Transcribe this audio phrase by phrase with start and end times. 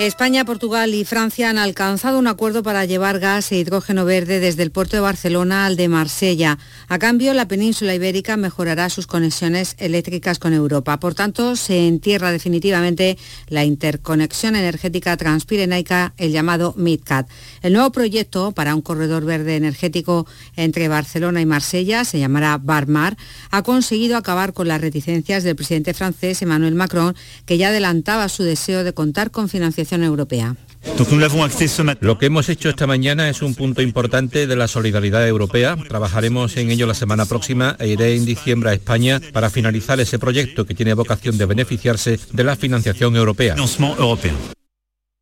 [0.00, 4.64] España, Portugal y Francia han alcanzado un acuerdo para llevar gas e hidrógeno verde desde
[4.64, 6.58] el puerto de Barcelona al de Marsella.
[6.88, 10.98] A cambio, la península ibérica mejorará sus conexiones eléctricas con Europa.
[10.98, 13.16] Por tanto, se entierra definitivamente
[13.46, 17.28] la interconexión energética transpirenaica, el llamado MidCat.
[17.62, 20.26] El nuevo proyecto para un corredor verde energético
[20.56, 23.16] entre Barcelona y Marsella, se llamará Barmar,
[23.52, 27.14] ha conseguido acabar con las reticencias del presidente francés Emmanuel Macron,
[27.46, 30.56] que ya adelantaba su deseo de contar con financiación europea.
[32.00, 35.76] Lo que hemos hecho esta mañana es un punto importante de la solidaridad europea.
[35.88, 40.18] Trabajaremos en ello la semana próxima e iré en diciembre a España para finalizar ese
[40.18, 43.56] proyecto que tiene vocación de beneficiarse de la financiación europea.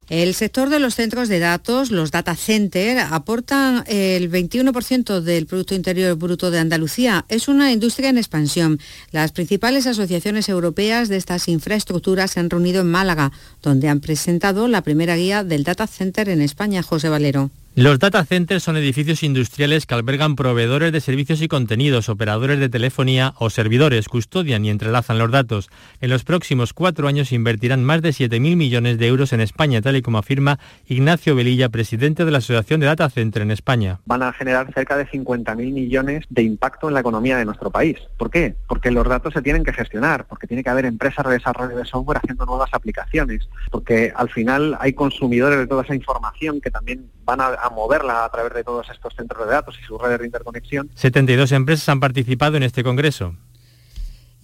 [0.08, 5.74] El sector de los centros de datos, los data centers, aportan el 21% del Producto
[5.74, 7.24] Interior Bruto de Andalucía.
[7.28, 8.80] Es una industria en expansión.
[9.12, 13.30] Las principales asociaciones europeas de estas infraestructuras se han reunido en Málaga,
[13.62, 17.50] donde han presentado la primera guía del data center en España, José Valero.
[17.74, 22.68] Los data centers son edificios industriales que albergan proveedores de servicios y contenidos, operadores de
[22.68, 25.70] telefonía o servidores, custodian y entrelazan los datos.
[26.02, 29.96] En los próximos cuatro años invertirán más de 7.000 millones de euros en España, tal
[29.96, 34.00] y como afirma Ignacio Velilla, presidente de la Asociación de Data Center en España.
[34.04, 37.96] Van a generar cerca de 50.000 millones de impacto en la economía de nuestro país.
[38.18, 38.54] ¿Por qué?
[38.68, 41.86] Porque los datos se tienen que gestionar, porque tiene que haber empresas de desarrollo de
[41.86, 47.08] software haciendo nuevas aplicaciones, porque al final hay consumidores de toda esa información que también
[47.24, 50.20] van a a moverla a través de todos estos centros de datos y sus redes
[50.20, 50.90] de interconexión.
[50.94, 53.34] 72 empresas han participado en este congreso.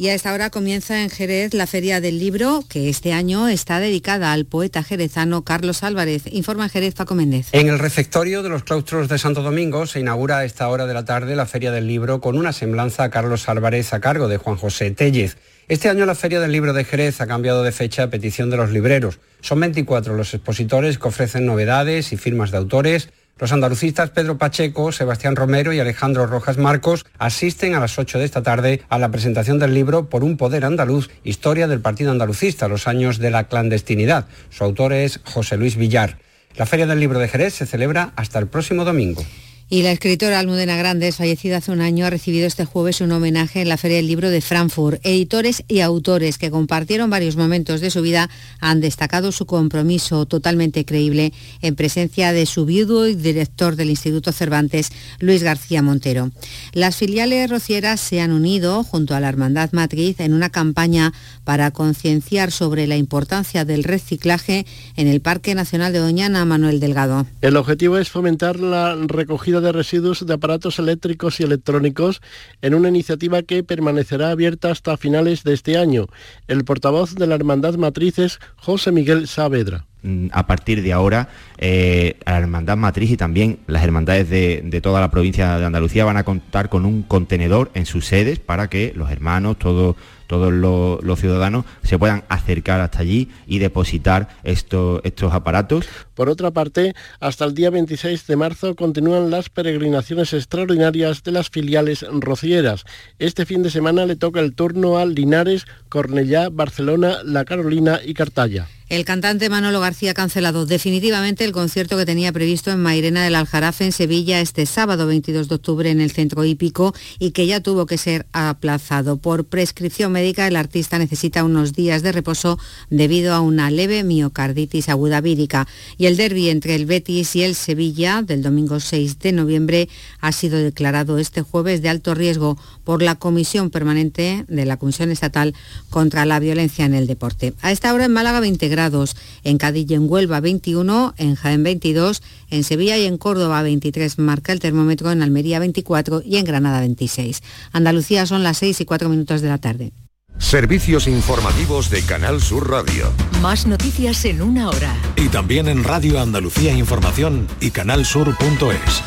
[0.01, 3.81] Y a esta hora comienza en Jerez la Feria del Libro, que este año está
[3.81, 6.23] dedicada al poeta jerezano Carlos Álvarez.
[6.31, 7.49] Informa Jerez Paco Méndez.
[7.51, 10.95] En el refectorio de los claustros de Santo Domingo se inaugura a esta hora de
[10.95, 14.37] la tarde la Feria del Libro con una semblanza a Carlos Álvarez a cargo de
[14.37, 15.37] Juan José Tellez.
[15.69, 18.57] Este año la Feria del Libro de Jerez ha cambiado de fecha a petición de
[18.57, 19.21] los libreros.
[19.43, 23.11] Son 24 los expositores que ofrecen novedades y firmas de autores.
[23.39, 28.25] Los andalucistas Pedro Pacheco, Sebastián Romero y Alejandro Rojas Marcos asisten a las 8 de
[28.25, 32.67] esta tarde a la presentación del libro Por un poder andaluz, historia del Partido Andalucista,
[32.67, 34.27] los años de la clandestinidad.
[34.49, 36.17] Su autor es José Luis Villar.
[36.57, 39.23] La Feria del Libro de Jerez se celebra hasta el próximo domingo.
[39.71, 43.61] Y la escritora Almudena Grandes, fallecida hace un año, ha recibido este jueves un homenaje
[43.61, 44.99] en la Feria del Libro de Frankfurt.
[45.05, 48.31] Editores y autores que compartieron varios momentos de su vida
[48.61, 54.33] han destacado su compromiso totalmente creíble en presencia de su viudo y director del Instituto
[54.33, 56.31] Cervantes, Luis García Montero.
[56.73, 61.13] Las filiales rocieras se han unido junto a la Hermandad Matriz en una campaña
[61.45, 64.65] para concienciar sobre la importancia del reciclaje
[64.97, 67.27] en el Parque Nacional de Doñana, Manuel Delgado.
[67.43, 72.21] El objetivo es fomentar la recogida de residuos de aparatos eléctricos y electrónicos
[72.63, 76.07] en una iniciativa que permanecerá abierta hasta finales de este año.
[76.47, 81.29] El portavoz de la Hermandad Matriz es José Miguel Saavedra mm, a partir de ahora
[81.59, 86.17] eh, la Hermandad Matriz y también las hermandades de, toda la provincia de Andalucía van
[86.17, 89.97] a contar con un contenedor en sus sedes para que los hermanos, todos
[90.29, 95.89] los, ciudadanos se puedan acercar hasta allí y depositar estos aparatos.
[96.19, 101.49] Por otra parte, hasta el día 26 de marzo continúan las peregrinaciones extraordinarias de las
[101.49, 102.85] filiales rocieras.
[103.21, 108.15] Este fin de semana le toca el turno a Linares, Cornellá, Barcelona, La Carolina y
[108.15, 108.67] Cartaya.
[108.89, 113.35] El cantante Manolo García ha cancelado definitivamente el concierto que tenía previsto en Mairena del
[113.35, 117.61] Aljarafe en Sevilla este sábado 22 de octubre en el centro hípico y que ya
[117.61, 119.19] tuvo que ser aplazado.
[119.19, 122.59] Por prescripción médica el artista necesita unos días de reposo
[122.89, 125.69] debido a una leve miocarditis aguda vírica
[125.99, 129.91] y el derby entre el Betis y el Sevilla del domingo 6 de noviembre
[130.21, 135.11] ha sido declarado este jueves de alto riesgo por la Comisión Permanente de la Comisión
[135.11, 135.55] Estatal
[135.91, 137.53] contra la Violencia en el Deporte.
[137.61, 141.63] A esta hora en Málaga 20 grados, en Cádiz y en Huelva 21, en Jaén
[141.63, 146.47] 22, en Sevilla y en Córdoba 23 marca el termómetro, en Almería 24 y en
[146.47, 147.43] Granada 26.
[147.73, 149.93] Andalucía son las 6 y 4 minutos de la tarde.
[150.37, 153.13] Servicios informativos de Canal Sur Radio.
[153.41, 154.95] Más noticias en una hora.
[155.17, 159.03] Y también en Radio Andalucía Información y canalsur.es.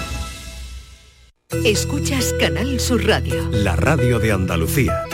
[1.64, 3.50] Escuchas Canal Sur Radio.
[3.52, 5.06] La radio de Andalucía.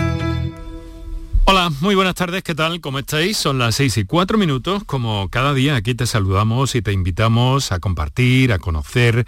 [1.46, 2.82] Hola, muy buenas tardes, ¿qué tal?
[2.82, 3.38] ¿Cómo estáis?
[3.38, 4.84] Son las 6 y 4 minutos.
[4.84, 9.26] Como cada día aquí te saludamos y te invitamos a compartir, a conocer,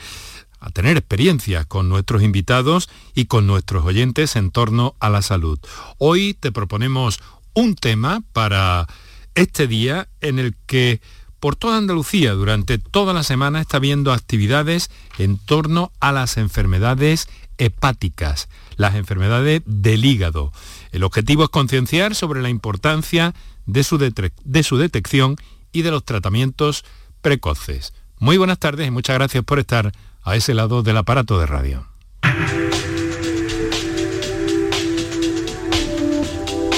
[0.59, 5.59] a tener experiencias con nuestros invitados y con nuestros oyentes en torno a la salud.
[5.97, 7.19] Hoy te proponemos
[7.53, 8.87] un tema para
[9.35, 11.01] este día en el que
[11.39, 17.29] por toda Andalucía durante toda la semana está habiendo actividades en torno a las enfermedades
[17.57, 20.51] hepáticas, las enfermedades del hígado.
[20.91, 23.33] El objetivo es concienciar sobre la importancia
[23.65, 25.35] de su, de su detección
[25.71, 26.83] y de los tratamientos
[27.21, 27.93] precoces.
[28.19, 31.87] Muy buenas tardes y muchas gracias por estar a ese lado del aparato de radio.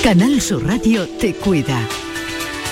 [0.03, 1.79] Canal Sur Radio te cuida.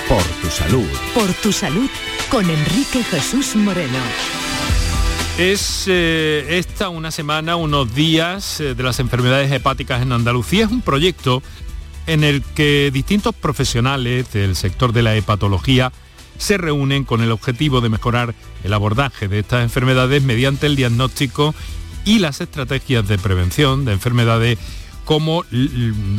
[0.08, 0.88] Por tu salud.
[1.14, 1.88] Por tu salud
[2.30, 3.98] con Enrique Jesús Moreno.
[5.38, 10.64] Es eh, esta una semana, unos días eh, de las enfermedades hepáticas en Andalucía.
[10.64, 11.42] Es un proyecto
[12.06, 15.92] en el que distintos profesionales del sector de la hepatología
[16.40, 18.34] se reúnen con el objetivo de mejorar
[18.64, 21.54] el abordaje de estas enfermedades mediante el diagnóstico
[22.06, 24.58] y las estrategias de prevención de enfermedades
[25.04, 25.44] como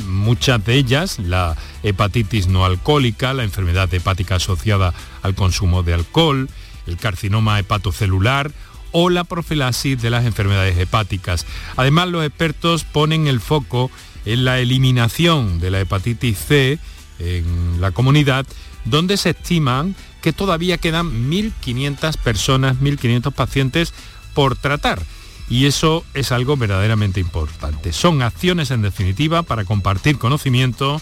[0.08, 6.50] muchas de ellas, la hepatitis no alcohólica, la enfermedad hepática asociada al consumo de alcohol,
[6.86, 8.52] el carcinoma hepatocelular
[8.92, 11.48] o la profilaxis de las enfermedades hepáticas.
[11.78, 13.90] Además, los expertos ponen el foco
[14.26, 16.78] en la eliminación de la hepatitis C
[17.18, 18.46] en la comunidad,
[18.86, 23.94] donde se estiman que todavía quedan 1.500 personas, 1.500 pacientes
[24.34, 25.02] por tratar.
[25.50, 27.92] Y eso es algo verdaderamente importante.
[27.92, 31.02] Son acciones en definitiva para compartir conocimiento,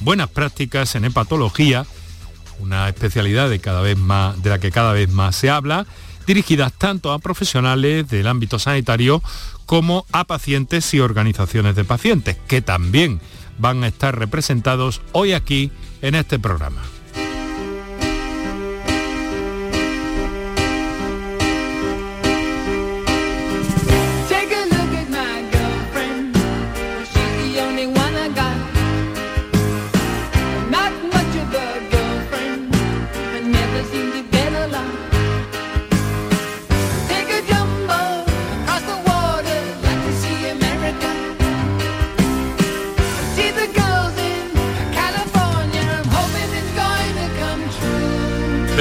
[0.00, 1.84] buenas prácticas en hepatología,
[2.60, 5.86] una especialidad de, cada vez más, de la que cada vez más se habla,
[6.26, 9.22] dirigidas tanto a profesionales del ámbito sanitario
[9.66, 13.20] como a pacientes y organizaciones de pacientes, que también
[13.58, 15.70] van a estar representados hoy aquí
[16.00, 16.80] en este programa.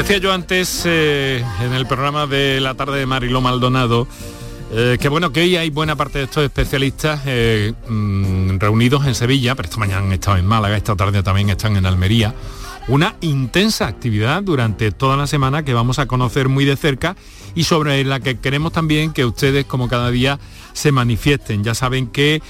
[0.09, 4.07] Decía yo antes eh, en el programa de la tarde de Mariló Maldonado
[4.71, 9.13] eh, que bueno, que hoy hay buena parte de estos especialistas eh, mm, reunidos en
[9.13, 12.33] Sevilla, pero esta mañana han estado en Málaga, esta tarde también están en Almería.
[12.87, 17.15] Una intensa actividad durante toda la semana que vamos a conocer muy de cerca
[17.53, 20.39] y sobre la que queremos también que ustedes, como cada día,
[20.73, 21.63] se manifiesten.
[21.63, 22.41] Ya saben que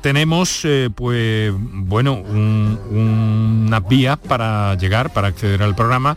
[0.00, 6.16] tenemos pues bueno unas vías para llegar, para acceder al programa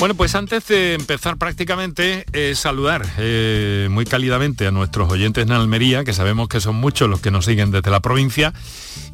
[0.00, 5.52] Bueno, pues antes de empezar prácticamente, eh, saludar eh, muy cálidamente a nuestros oyentes en
[5.52, 8.52] Almería, que sabemos que son muchos los que nos siguen desde la provincia,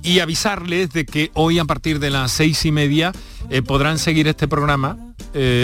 [0.02, 3.12] y avisarles de que hoy a partir de las seis y media
[3.50, 4.96] eh, podrán seguir este programa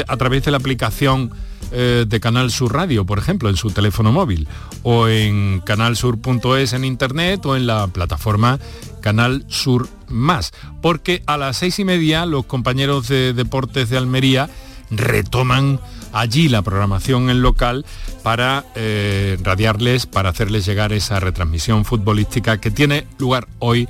[0.07, 1.33] a través de la aplicación
[1.73, 4.47] de Canal Sur Radio, por ejemplo, en su teléfono móvil,
[4.85, 8.61] o en canalsur.es en internet o en la plataforma
[9.01, 10.53] Canal Sur Más,
[10.83, 14.49] porque a las seis y media los compañeros de Deportes de Almería
[14.91, 15.81] retoman
[16.13, 17.85] allí la programación en local
[18.23, 23.89] para eh, radiarles, para hacerles llegar esa retransmisión futbolística que tiene lugar hoy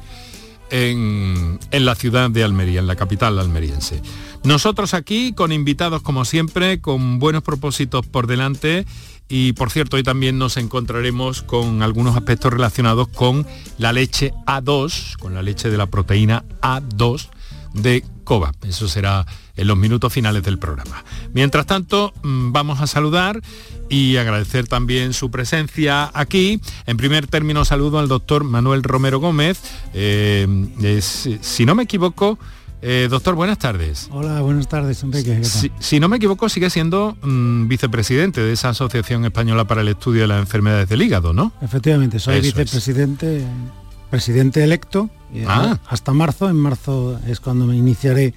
[0.71, 4.03] en, en, la ciudad de Almería, en la capital almeriense.
[4.43, 8.85] Nosotros aquí con invitados como siempre, con buenos propósitos por delante
[9.29, 13.47] y por cierto hoy también nos encontraremos con algunos aspectos relacionados con
[13.79, 17.29] la leche A2, con la leche de la proteína A2
[17.75, 18.53] de COVA.
[18.67, 19.26] Eso será
[19.57, 21.05] en los minutos finales del programa.
[21.33, 23.41] Mientras tanto, mm, vamos a saludar
[23.89, 26.61] y agradecer también su presencia aquí.
[26.87, 29.61] En primer término, saludo al doctor Manuel Romero Gómez.
[29.95, 32.39] Eh, si no me equivoco,
[32.83, 34.09] eh, doctor, buenas tardes.
[34.13, 35.43] Hola, buenas tardes, Enrique.
[35.45, 40.23] Si, no me equivoco, sigue siendo mm, vicepresidente de esa Asociación Española para el Estudio
[40.23, 41.53] de las Enfermedades del Hígado, ¿no?
[41.63, 43.45] Efectivamente, soy vicepresidente,
[44.11, 45.11] presidente electo.
[45.47, 45.79] Ah.
[45.89, 48.35] Hasta marzo, en marzo es cuando me iniciaré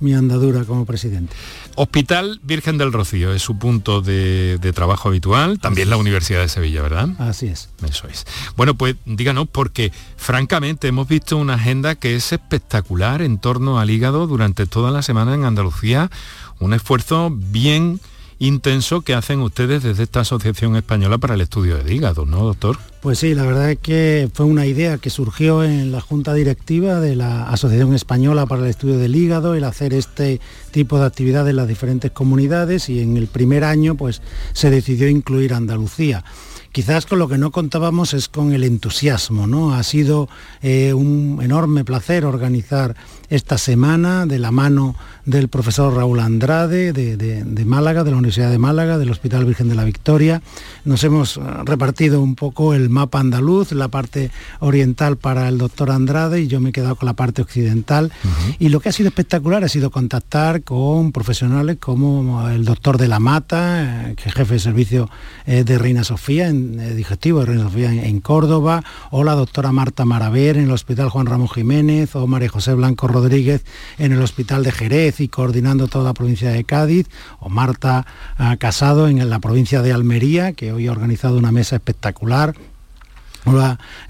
[0.00, 1.34] mi andadura como presidente.
[1.76, 6.82] Hospital Virgen del Rocío es su punto de, trabajo habitual, también la Universidad de Sevilla,
[6.82, 7.08] ¿verdad?
[7.18, 7.68] Así es.
[7.88, 8.26] Eso es.
[8.56, 13.90] Bueno, pues díganos, porque francamente hemos visto una agenda que es espectacular en torno al
[13.90, 16.10] hígado durante toda la semana en Andalucía,
[16.58, 18.00] un esfuerzo bien
[18.40, 22.78] intenso que hacen ustedes desde esta Asociación Española para el Estudio del Hígado, ¿no, doctor?
[23.02, 27.00] Pues sí, la verdad es que fue una idea que surgió en la Junta Directiva
[27.00, 31.48] de la Asociación Española para el Estudio del Hígado, el hacer este tipo de actividad
[31.48, 34.22] en las diferentes comunidades y en el primer año pues
[34.54, 36.24] se decidió incluir Andalucía.
[36.72, 39.74] Quizás con lo que no contábamos es con el entusiasmo, ¿no?
[39.74, 40.28] Ha sido
[40.62, 42.94] eh, un enorme placer organizar
[43.30, 48.58] esta semana de la mano del profesor Raúl Andrade de, Málaga, de la Universidad de
[48.58, 50.42] Málaga, del Hospital Virgen de la Victoria.
[50.84, 55.92] Nos hemos eh, repartido un poco el mapa andaluz, la parte oriental para el doctor
[55.92, 58.12] Andrade y yo me he quedado con la parte occidental.
[58.58, 63.06] Y lo que ha sido espectacular ha sido contactar con profesionales como el doctor de
[63.06, 65.08] la Mata, eh, que es jefe de servicio
[65.46, 70.04] eh, de Reina Sofía, en digestivo de Reina Sofía en, Córdoba, o la doctora Marta
[70.04, 74.62] Maraver en el Hospital Juan Ramón Jiménez, o María José Blanco Rodríguez en el Hospital
[74.62, 77.06] de Jerez y coordinando toda la provincia de Cádiz,
[77.38, 78.06] o Marta
[78.38, 82.54] ah, Casado en la provincia de Almería, que hoy ha organizado una mesa espectacular.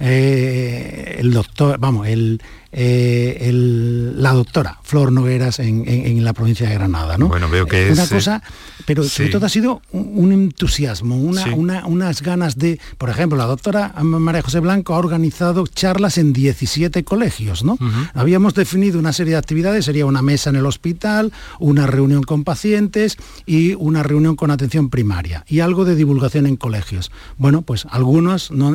[0.00, 7.18] Eh, el doctor, vamos, el, eh, la doctora Flor Nogueras en, la provincia de Granada.
[7.18, 7.28] ¿no?
[7.28, 8.10] Bueno, veo que una es...
[8.10, 8.42] cosa,
[8.86, 12.78] pero sobre todo ha sido un, entusiasmo, una, unas ganas de...
[12.98, 17.64] Por ejemplo, la doctora María José Blanco ha organizado charlas en 17 colegios.
[17.64, 17.78] ¿no?
[18.14, 22.44] Habíamos definido una serie de actividades, sería una mesa en el hospital, una reunión con
[22.44, 27.10] pacientes y una reunión con atención primaria y algo de divulgación en colegios.
[27.36, 28.74] Bueno, pues algunos no,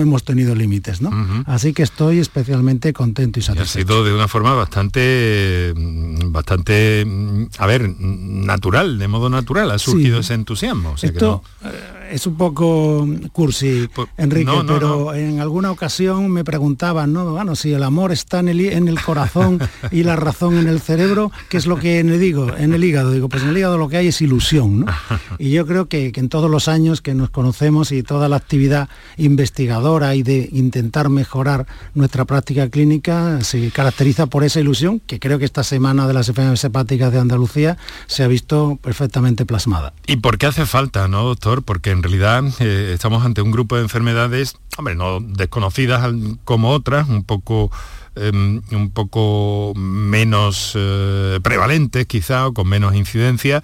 [0.00, 1.10] hemos tenido límites, ¿no?
[1.46, 7.66] Así que estoy especialmente contento ha sido de una forma bastante, mm, bastante, mm, a
[7.66, 10.94] ver, natural, de modo natural, ha surgido ese entusiasmo.
[11.00, 11.68] Esto eh,
[12.12, 17.32] es un poco cursi, pues, Enrique, pero en alguna ocasión me preguntaban, ¿no?
[17.32, 19.58] Bueno, si el amor está en el, en el corazón
[19.90, 23.10] y la razón en el cerebro, ¿qué es lo que el, digo, en el hígado?
[23.10, 24.86] Digo, pues en el hígado lo que hay es ilusión, ¿no?
[25.38, 28.36] Y yo creo que, que en todos los años que nos conocemos y toda la
[28.36, 35.18] actividad investigadora y de intentar mejorar nuestra práctica clínica, se caracteriza por esa ilusión que
[35.18, 39.92] creo que esta semana de las enfermedades hepáticas de Andalucía se ha visto perfectamente plasmada.
[40.06, 41.62] ¿Y por qué hace falta, no, doctor?
[41.62, 46.12] Porque en realidad eh, estamos ante un grupo de enfermedades, hombre, no desconocidas
[46.44, 47.70] como otras, un poco...
[48.18, 53.62] Em, un poco menos eh, prevalentes quizá o con menos incidencia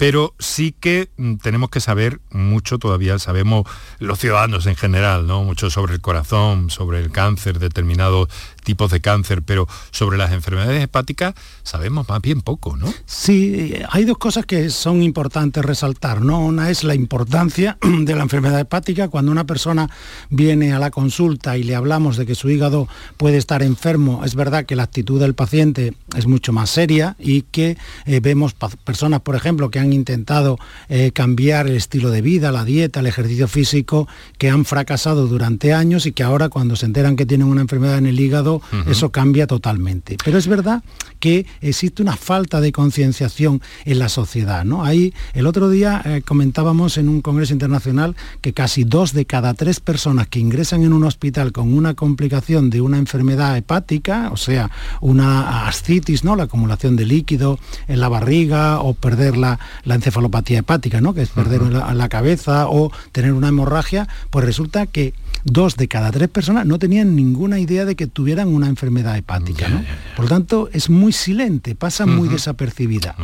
[0.00, 3.66] pero sí que mm, tenemos que saber mucho todavía, sabemos
[3.98, 5.44] los ciudadanos en general, ¿no?
[5.44, 8.30] Mucho sobre el corazón, sobre el cáncer, determinados
[8.64, 12.90] tipos de cáncer, pero sobre las enfermedades hepáticas sabemos más bien poco, ¿no?
[13.04, 16.40] Sí, hay dos cosas que son importantes resaltar, ¿no?
[16.40, 19.08] Una es la importancia de la enfermedad hepática.
[19.08, 19.90] Cuando una persona
[20.30, 22.88] viene a la consulta y le hablamos de que su hígado
[23.18, 27.42] puede estar enfermo, es verdad que la actitud del paciente es mucho más seria y
[27.42, 27.76] que
[28.06, 32.64] eh, vemos personas, por ejemplo, que han intentado eh, cambiar el estilo de vida, la
[32.64, 37.16] dieta, el ejercicio físico, que han fracasado durante años y que ahora cuando se enteran
[37.16, 40.16] que tienen una enfermedad en el hígado, eso cambia totalmente.
[40.24, 40.82] Pero es verdad
[41.18, 44.64] que existe una falta de concienciación en la sociedad.
[44.64, 44.84] ¿no?
[44.84, 49.54] Ahí el otro día eh, comentábamos en un congreso internacional que casi dos de cada
[49.54, 54.36] tres personas que ingresan en un hospital con una complicación de una enfermedad hepática, o
[54.36, 54.70] sea,
[55.00, 56.36] una ascitis, ¿no?
[56.36, 61.14] la acumulación de líquido en la barriga o perder la, la encefalopatía hepática, ¿no?
[61.14, 66.10] que es perder la, cabeza o tener una hemorragia, pues resulta que dos de cada
[66.10, 69.68] tres personas no tenían ninguna idea de que tuvieran una enfermedad hepática.
[69.68, 69.84] ¿no?
[70.16, 73.16] Por lo tanto, es muy silente, pasa muy desapercibida.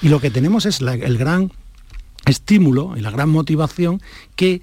[0.00, 1.50] Y lo que tenemos es el gran
[2.26, 4.00] estímulo y la gran motivación
[4.36, 4.62] que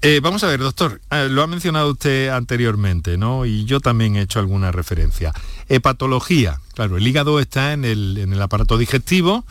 [0.03, 3.47] Eh, vamos a ver, doctor, eh, lo ha mencionado usted anteriormente, ¿no?
[3.47, 5.33] Y yo también he hecho alguna referencia.
[5.69, 9.45] Hepatología, claro, el hígado está en el, aparato digestivo,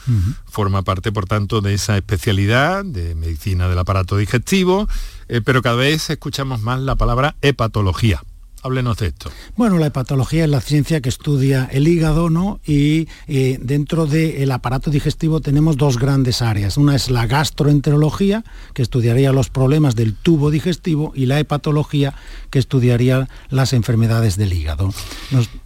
[0.45, 4.87] forma parte, por tanto, de esa especialidad de medicina del aparato digestivo,
[5.27, 8.21] eh, pero cada vez escuchamos más la palabra hepatología.
[8.65, 9.29] Háblenos de esto.
[9.55, 12.59] Bueno, la hepatología es la ciencia que estudia el hígado, ¿no?
[12.65, 16.75] Y eh, dentro del aparato digestivo tenemos dos grandes áreas.
[16.75, 18.43] Una es la gastroenterología,
[18.73, 22.15] que estudiaría los problemas del tubo digestivo, y la hepatología,
[22.49, 24.91] que estudiaría las enfermedades del hígado.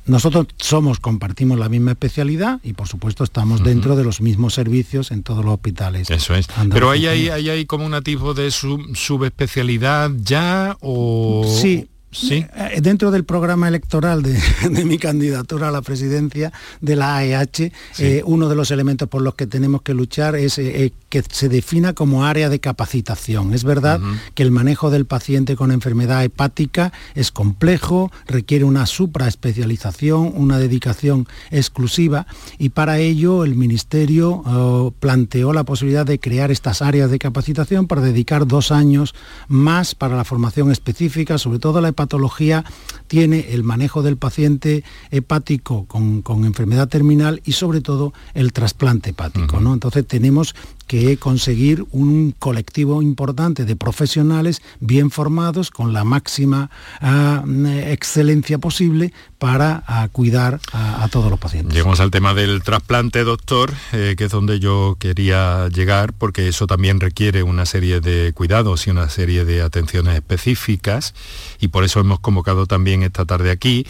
[0.05, 5.11] nosotros somos, compartimos la misma especialidad y por supuesto estamos dentro de los mismos servicios
[5.11, 6.09] en todos los hospitales.
[6.09, 6.47] Eso es.
[6.69, 11.45] Pero hay, hay, hay, como un tipo de subespecialidad ya o...
[11.61, 12.45] Sí, Sí.
[12.55, 16.51] Eh, dentro del programa electoral de, mi candidatura a la presidencia
[16.81, 20.57] de la AEH, eh, uno de los elementos por los que tenemos que luchar es
[20.57, 23.53] eh, que se defina como área de capacitación.
[23.53, 23.99] Es verdad
[24.33, 31.27] que el manejo del paciente con enfermedad hepática es complejo, requiere una supraespecialización, una dedicación
[31.51, 37.87] exclusiva y para ello el Ministerio planteó la posibilidad de crear estas áreas de capacitación
[37.87, 39.15] para dedicar dos años
[39.47, 42.63] más para la formación específica, sobre todo la patología
[43.07, 49.59] tiene el manejo del paciente hepático con, enfermedad terminal y sobre todo el trasplante hepático.
[49.59, 49.73] ¿no?
[49.73, 50.55] Entonces tenemos
[50.89, 57.43] que conseguir un colectivo importante de profesionales bien formados con la máxima ah,
[57.85, 61.75] excelencia posible para ah, cuidar a, todos los pacientes.
[61.75, 66.65] Llegamos al tema del trasplante, doctor, eh, que es donde yo quería llegar, porque eso
[66.65, 71.13] también requiere una serie de cuidados y una serie de atenciones específicas,
[71.59, 73.85] y por eso hemos convocado también esta tarde aquí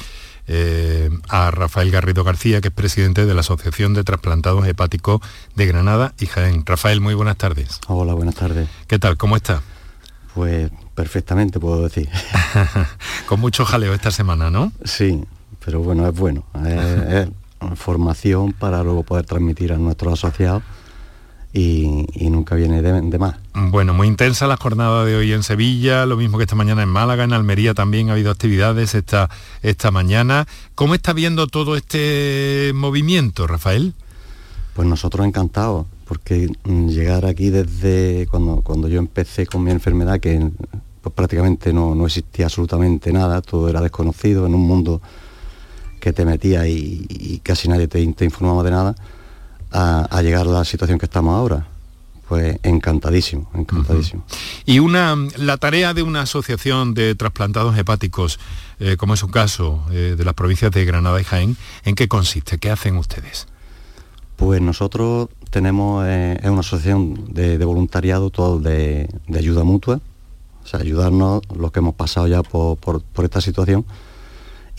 [0.51, 5.21] eh, a Rafael Garrido García, que es presidente de la Asociación de Trasplantados Hepáticos
[5.55, 6.65] de Granada y Jaén.
[6.65, 7.79] Rafael, muy buenas tardes.
[7.87, 8.67] Hola, buenas tardes.
[8.87, 9.15] ¿Qué tal?
[9.15, 9.61] ¿Cómo está?
[10.33, 12.09] Pues perfectamente, puedo decir.
[13.27, 14.71] Con mucho jaleo esta semana, ¿no?
[14.83, 15.23] Sí,
[15.63, 16.43] pero bueno, es bueno.
[16.65, 17.29] es
[17.75, 20.63] formación para luego poder transmitir a nuestros asociados
[21.51, 23.35] y, nunca viene de, más.
[23.53, 26.89] Bueno, muy intensa la jornada de hoy en Sevilla, lo mismo que esta mañana en
[26.89, 29.29] Málaga, en Almería también ha habido actividades esta,
[29.63, 30.47] esta mañana.
[30.75, 33.93] ¿Cómo está viendo todo este movimiento, Rafael?
[34.75, 40.51] Pues nosotros encantados, porque llegar aquí desde cuando, cuando yo empecé con mi enfermedad, que
[41.01, 45.01] pues prácticamente no, existía absolutamente nada, todo era desconocido en un mundo
[45.99, 48.95] que te metía y, casi nadie te informaba de nada
[49.71, 51.65] a, llegar a la situación que estamos ahora
[52.27, 54.23] pues encantadísimo, encantadísimo.
[54.63, 58.39] Y una, la tarea de una asociación de trasplantados hepáticos,
[58.79, 62.07] eh, como es un caso eh, de las provincias de Granada y Jaén, ¿en qué
[62.07, 62.59] consiste?
[62.59, 63.47] ¿Qué hacen ustedes?
[64.35, 69.99] Pues nosotros tenemos eh, una asociación de, voluntariado todo de, ayuda mutua,
[70.63, 73.85] o sea, ayudarnos los que hemos pasado ya por esta situación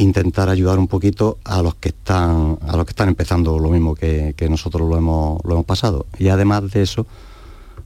[0.01, 3.95] intentar ayudar un poquito a los que están a los que están empezando lo mismo
[3.95, 6.07] que, nosotros lo hemos, lo hemos pasado.
[6.19, 7.07] Y además de eso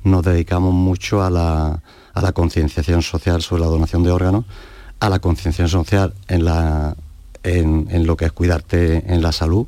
[0.05, 4.45] nos dedicamos mucho a la, a la concienciación social sobre la donación de órganos
[5.01, 6.97] a la concienciación social en la
[7.43, 9.67] en, lo que es cuidarte en la salud.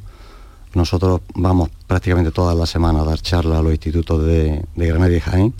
[0.72, 5.14] Nosotros vamos prácticamente todas las semanas a dar charlas a los institutos de, de Granada
[5.14, 5.54] y Jaén.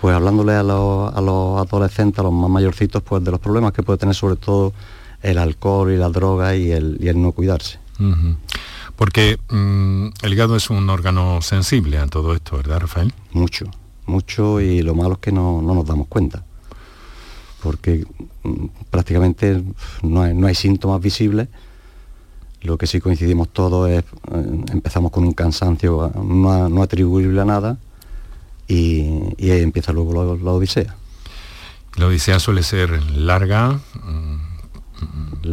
[0.00, 3.72] Pues hablándole a los, a los adolescentes a los más mayorcitos pues de los problemas
[3.72, 4.72] que puede tener sobre todo
[5.22, 7.78] el alcohol y la droga y el, no cuidarse.
[8.96, 13.12] Porque mm, el hígado es un órgano sensible a todo esto, ¿verdad, Rafael?
[13.32, 13.66] Mucho,
[14.06, 16.44] mucho y lo malo es que no, nos damos cuenta.
[17.62, 18.04] Porque
[18.42, 19.62] mm, prácticamente
[20.02, 21.48] no hay, síntomas visibles.
[22.62, 27.78] Lo que sí coincidimos todos es, eh, empezamos con un cansancio no, atribuible a nada
[28.68, 29.02] y,
[29.40, 30.94] ahí empieza luego la, la odisea.
[31.96, 34.29] La odisea suele ser larga, mm,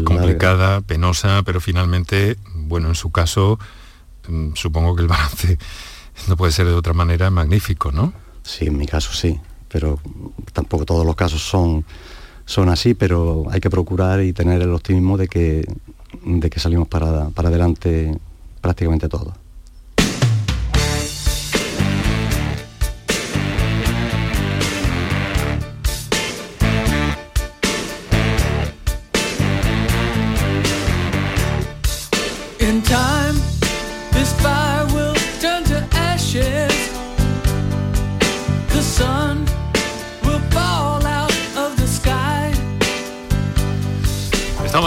[0.03, 3.59] complicada, penosa, pero finalmente, bueno, en su caso,
[4.27, 5.57] mm, supongo que el balance
[6.27, 8.13] no puede ser de otra manera magnífico, ¿no?
[8.43, 9.99] Sí, en mi caso sí, pero
[10.53, 11.85] tampoco todos los casos son,
[12.45, 15.65] son así, pero hay que procurar y tener el optimismo de que,
[16.23, 18.17] de que salimos para, para adelante
[18.61, 19.33] prácticamente todos.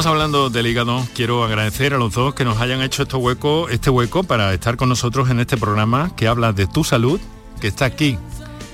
[0.00, 1.06] Estamos hablando del hígado.
[1.14, 4.78] Quiero agradecer a los dos que nos hayan hecho este hueco, este hueco para estar
[4.78, 7.20] con nosotros en este programa que habla de tu salud,
[7.60, 8.16] que está aquí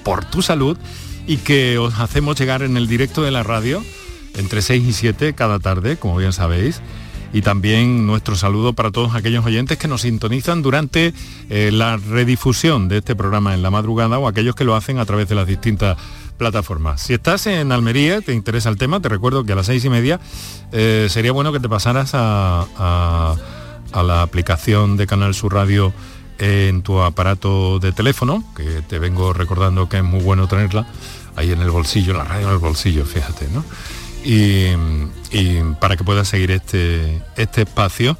[0.04, 0.78] por tu salud
[1.26, 3.82] y que os hacemos llegar en el directo de la radio
[4.36, 6.80] entre 6 y 7 cada tarde, como bien sabéis.
[7.32, 11.12] Y también nuestro saludo para todos aquellos oyentes que nos sintonizan durante
[11.50, 15.04] eh, la redifusión de este programa en la madrugada o aquellos que lo hacen a
[15.06, 15.96] través de las distintas
[16.36, 17.00] plataformas.
[17.00, 19.90] Si estás en Almería, te interesa el tema, te recuerdo que a las seis y
[19.90, 20.20] media
[20.72, 23.36] eh, sería bueno que te pasaras a,
[23.92, 25.92] a la aplicación de Canal Sur Radio
[26.38, 30.86] en tu aparato de teléfono, que te vengo recordando que es muy bueno tenerla
[31.34, 33.64] ahí en el bolsillo, la radio en el bolsillo, fíjate, ¿no?
[34.24, 34.66] Y,
[35.80, 38.18] para que puedas seguir este, este espacio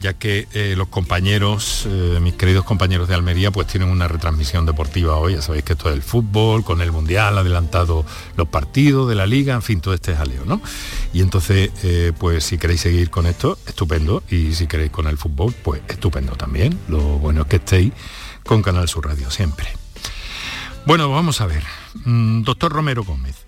[0.00, 4.64] ya que eh, los compañeros, eh, mis queridos compañeros de Almería, pues tienen una retransmisión
[4.66, 8.04] deportiva hoy, ya sabéis que esto es el fútbol, con el Mundial, adelantado
[8.36, 10.60] los partidos de la liga, en fin, todo este jaleo, ¿no?
[11.12, 15.18] Y entonces, eh, pues si queréis seguir con esto, estupendo, y si queréis con el
[15.18, 16.78] fútbol, pues estupendo también.
[16.88, 17.92] Lo bueno es que estéis
[18.44, 19.68] con Canal Sur Radio siempre.
[20.86, 21.64] Bueno, vamos a ver.
[22.04, 23.47] Mm, doctor Romero Gómez.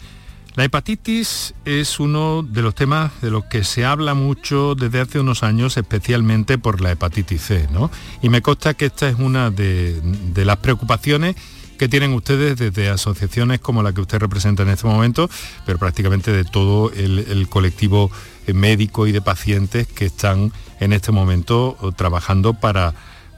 [0.56, 5.20] La hepatitis es uno de los temas de los que se habla mucho desde hace
[5.20, 7.90] unos años, especialmente por la hepatitis C, ¿no?
[8.20, 10.02] Y me consta que esta es una de,
[10.34, 11.36] las preocupaciones
[11.78, 15.30] que tienen ustedes desde asociaciones como la que usted representa en este momento,
[15.64, 18.10] pero prácticamente de todo el, colectivo
[18.52, 22.92] médico y de pacientes que están en este momento trabajando para,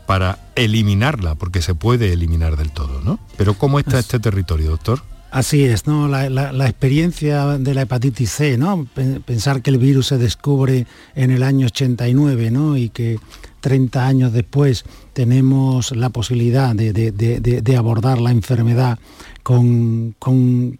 [0.06, 3.20] para eliminarla, porque se puede eliminar del todo, ¿no?
[3.36, 5.11] Pero ¿cómo está este territorio, doctor?
[5.32, 6.08] Así es, ¿no?
[6.08, 8.86] La, experiencia de la hepatitis C, ¿no?
[9.24, 12.76] Pensar que el virus se descubre en el año 89, ¿no?
[12.76, 13.18] Y que
[13.62, 18.98] 30 años después tenemos la posibilidad de, abordar la enfermedad
[19.42, 20.14] con,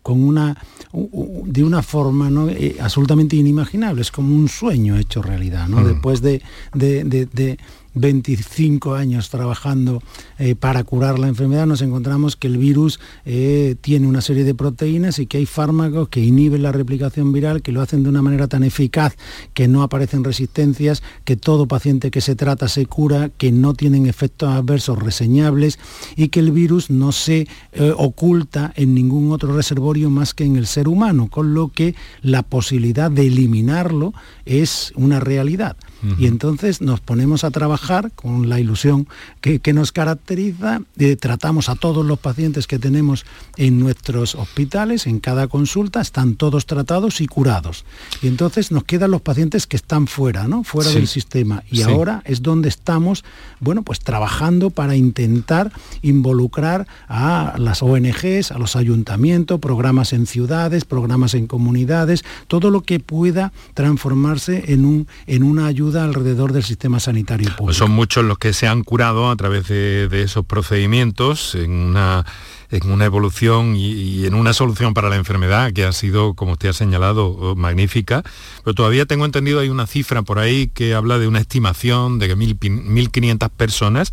[0.04, 0.56] una,
[0.92, 2.50] de una forma ¿no?
[2.50, 5.78] Eh, absolutamente inimaginable, es como un sueño hecho realidad, ¿no?
[5.78, 5.86] Mm.
[5.86, 6.42] Después de,
[7.94, 10.02] 25 años trabajando
[10.38, 14.54] eh, para curar la enfermedad, nos encontramos que el virus eh, tiene una serie de
[14.54, 18.22] proteínas y que hay fármacos que inhiben la replicación viral, que lo hacen de una
[18.22, 19.16] manera tan eficaz
[19.54, 24.06] que no aparecen resistencias, que todo paciente que se trata se cura, que no tienen
[24.06, 25.78] efectos adversos reseñables
[26.16, 30.56] y que el virus no se eh, oculta en ningún otro reservorio más que en
[30.56, 34.12] el ser humano, con lo que la posibilidad de eliminarlo
[34.44, 35.76] es una realidad.
[36.18, 39.06] Y entonces nos ponemos a trabajar con la ilusión
[39.40, 43.24] que, nos caracteriza, eh, tratamos a todos los pacientes que tenemos
[43.56, 47.84] en nuestros hospitales, en cada consulta, están todos tratados y curados.
[48.20, 50.64] Y entonces nos quedan los pacientes que están fuera, ¿no?
[50.64, 51.62] Fuera del sistema.
[51.70, 53.24] Y ahora es donde estamos,
[53.60, 60.84] bueno, pues trabajando para intentar involucrar a las ONGs, a los ayuntamientos, programas en ciudades,
[60.84, 66.62] programas en comunidades, todo lo que pueda transformarse en, un, en una ayuda alrededor del
[66.62, 67.64] sistema sanitario público.
[67.64, 72.24] Pues son muchos los que se han curado a través de, esos procedimientos en una
[72.70, 76.70] en una evolución y, en una solución para la enfermedad que ha sido, como usted
[76.70, 78.22] ha señalado, magnífica.
[78.64, 82.28] Pero todavía tengo entendido, hay una cifra por ahí que habla de una estimación de
[82.28, 84.12] que 1.500 personas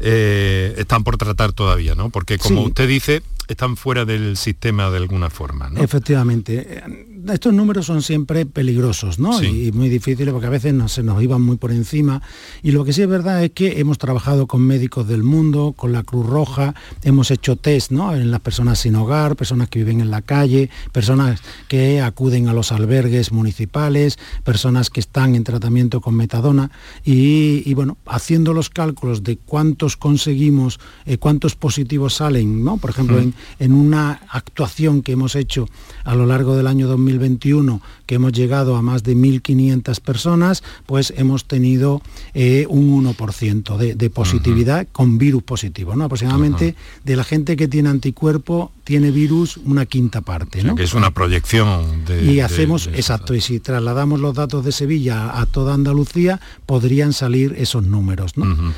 [0.00, 2.10] eh, están por tratar todavía, ¿no?
[2.10, 5.70] Porque como usted dice, están fuera del sistema de alguna forma.
[5.70, 5.82] ¿no?
[5.82, 6.82] Efectivamente.
[7.26, 9.42] Estos números son siempre peligrosos ¿no?
[9.42, 12.22] y muy difíciles porque a veces no, se nos iban muy por encima.
[12.62, 15.92] Y lo que sí es verdad es que hemos trabajado con médicos del mundo, con
[15.92, 18.14] la Cruz Roja, hemos hecho test ¿no?
[18.14, 22.52] en las personas sin hogar, personas que viven en la calle, personas que acuden a
[22.52, 26.70] los albergues municipales, personas que están en tratamiento con metadona
[27.04, 32.76] y, bueno, haciendo los cálculos de cuántos conseguimos, eh, cuántos positivos salen, ¿no?
[32.76, 35.68] por ejemplo, en, en una actuación que hemos hecho
[36.04, 41.12] a lo largo del año 2021, que hemos llegado a más de 1.500 personas, pues
[41.16, 42.02] hemos tenido
[42.34, 45.96] eh, un 1% de, positividad con virus positivo.
[45.96, 46.04] ¿no?
[46.04, 50.62] Aproximadamente de la gente que tiene anticuerpo tiene virus una quinta parte.
[50.62, 50.74] ¿no?
[50.74, 52.24] que es una proyección de...
[52.24, 57.54] Y hacemos, exacto, y si trasladamos los datos de Sevilla a toda Andalucía, podrían salir
[57.58, 58.36] esos números.
[58.36, 58.74] ¿no?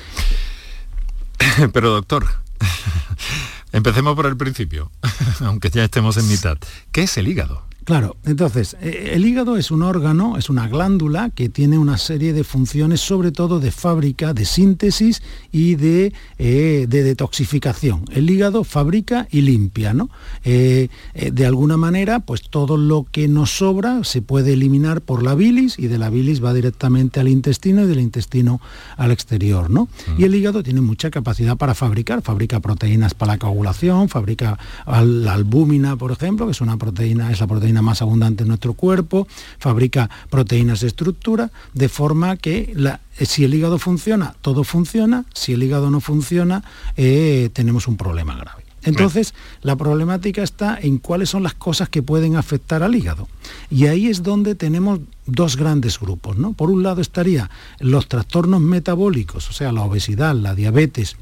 [1.72, 2.26] Pero doctor,
[3.72, 4.90] Empecemos por el principio,
[5.40, 6.58] aunque ya estemos en mitad.
[6.92, 7.64] ¿Qué es el hígado?
[7.84, 12.32] Claro, entonces, eh, el hígado es un órgano, es una glándula que tiene una serie
[12.32, 18.04] de funciones, sobre todo de fábrica, de síntesis y de, eh, detoxificación.
[18.12, 20.10] El hígado fabrica y limpia, ¿no?
[20.44, 25.34] Eh, de alguna manera, pues todo lo que nos sobra se puede eliminar por la
[25.34, 28.60] bilis y de la bilis va directamente al intestino y del intestino
[28.96, 29.88] al exterior, ¿no?
[30.16, 30.20] Mm.
[30.20, 35.32] Y el hígado tiene mucha capacidad para fabricar, fabrica proteínas para la coagulación, fabrica la
[35.32, 39.26] albúmina, por ejemplo, que es una proteína, es la proteína más abundante en nuestro cuerpo,
[39.58, 45.52] fabrica proteínas de estructura, de forma que eh, si el hígado funciona, todo funciona, si
[45.52, 46.64] el hígado no funciona,
[46.96, 48.64] eh, tenemos un problema grave.
[48.82, 53.28] Entonces, la problemática está en cuáles son las cosas que pueden afectar al hígado.
[53.70, 56.38] Y ahí es donde tenemos dos grandes grupos.
[56.38, 56.54] ¿no?
[56.54, 61.16] Por un lado estaría los trastornos metabólicos, o sea, la obesidad, la diabetes,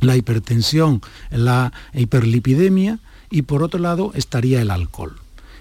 [0.00, 5.16] la hipertensión, la hiperlipidemia, y por otro lado estaría el alcohol.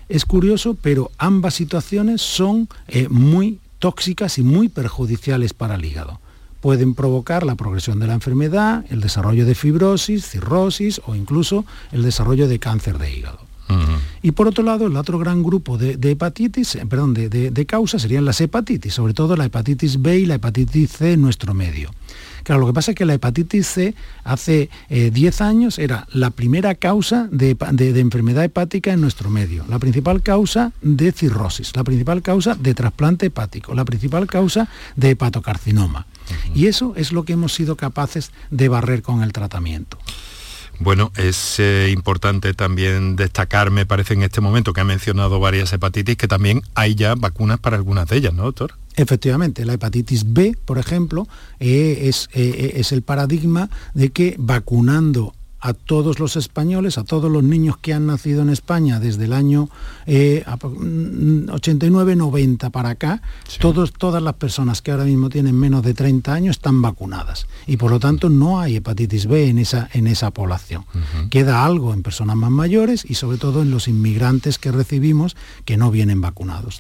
[0.10, 6.20] Es curioso, pero ambas situaciones son eh, muy tóxicas y muy perjudiciales para el hígado.
[6.62, 12.04] Pueden provocar la progresión de la enfermedad, el desarrollo de fibrosis, cirrosis o incluso el
[12.04, 13.48] desarrollo de cáncer de hígado.
[14.22, 18.02] Y por otro lado, el otro gran grupo de, hepatitis, eh, perdón, de, de, causas
[18.02, 21.92] serían las hepatitis, sobre todo la hepatitis B y la hepatitis C en nuestro medio.
[22.48, 26.30] Claro, lo que pasa es que la hepatitis C hace 10 eh, años era la
[26.30, 27.58] primera causa de,
[28.00, 33.26] enfermedad hepática en nuestro medio, la principal causa de cirrosis, la principal causa de trasplante
[33.26, 36.06] hepático, la principal causa de hepatocarcinoma.
[36.56, 39.98] Y eso es lo que hemos sido capaces de barrer con el tratamiento.
[40.80, 45.74] Bueno, es eh, importante también destacar, me parece en este momento que ha mencionado varias
[45.74, 48.76] hepatitis, que también hay ya vacunas para algunas de ellas, ¿no, doctor?
[48.98, 51.28] Efectivamente, la hepatitis B, por ejemplo,
[51.60, 57.32] eh, es, eh, es, el paradigma de que vacunando a todos los españoles, a todos
[57.32, 59.70] los niños que han nacido en España desde el año
[60.06, 63.22] 89-90 eh, para acá,
[63.60, 67.78] todos, todas las personas que ahora mismo tienen menos de 30 años están vacunadas y
[67.78, 70.86] por lo tanto no hay hepatitis B en esa, en esa población.
[71.30, 75.78] Queda algo en personas más mayores y sobre todo en los inmigrantes que recibimos que
[75.78, 76.80] no vienen vacunados.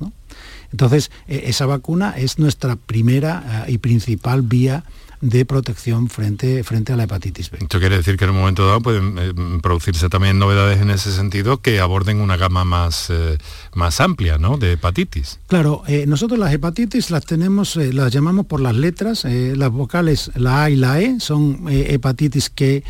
[0.71, 4.83] Entonces, e, esa vacuna es nuestra primera eh, y principal vía
[5.21, 7.59] de protección frente, frente a la hepatitis B.
[7.61, 11.11] Esto quiere decir que en un momento dado pueden eh, producirse también novedades en ese
[11.11, 13.37] sentido que aborden una gama más, eh,
[13.73, 14.57] más amplia ¿no?
[14.57, 15.39] de hepatitis.
[15.47, 20.63] Claro, eh, nosotros las hepatitis las tenemos, las llamamos por las letras, las vocales, la
[20.63, 22.83] A y la E, son hepatitis que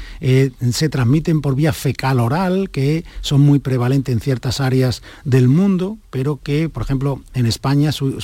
[0.71, 5.97] se transmiten por vía fecal oral, que son muy prevalentes en ciertas áreas del mundo,
[6.09, 8.19] pero que, por ejemplo, en España su,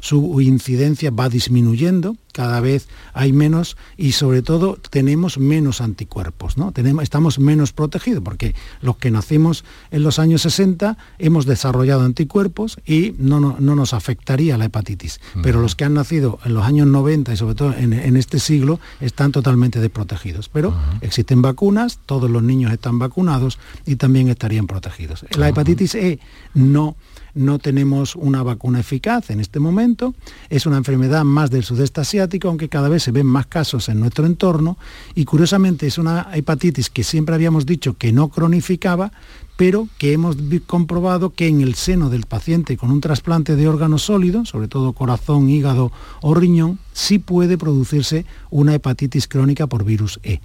[0.00, 6.72] su incidencia va disminuyendo cada vez hay menos y sobre todo tenemos menos anticuerpos, ¿no?
[6.72, 12.78] Tenemos, estamos menos protegidos porque los que nacimos en los años 60 hemos desarrollado anticuerpos
[12.86, 15.20] y no, no, nos afectaría la hepatitis.
[15.42, 18.80] Pero los que han nacido en los años 90 y sobre todo en, este siglo
[19.00, 20.48] están totalmente desprotegidos.
[20.48, 25.24] Pero existen vacunas, todos los niños están vacunados y también estarían protegidos.
[25.36, 26.18] La hepatitis E
[26.54, 26.96] no
[27.34, 30.14] no tenemos una vacuna eficaz en este momento.
[30.50, 34.00] Es una enfermedad más del sudeste asiático, aunque cada vez se ven más casos en
[34.00, 34.76] nuestro entorno.
[35.14, 39.12] Y curiosamente es una hepatitis que siempre habíamos dicho que no cronificaba,
[39.56, 44.02] pero que hemos comprobado que en el seno del paciente con un trasplante de órganos
[44.02, 50.20] sólidos, sobre todo corazón, hígado o riñón, sí puede producirse una hepatitis crónica por virus
[50.22, 50.40] E.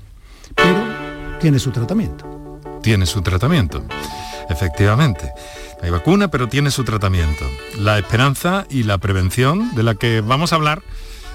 [0.55, 0.83] Pero
[1.39, 2.25] tiene su tratamiento.
[2.81, 3.83] Tiene su tratamiento,
[4.49, 5.31] efectivamente.
[5.81, 7.45] Hay vacuna, pero tiene su tratamiento.
[7.77, 10.81] La esperanza y la prevención, de la que vamos a hablar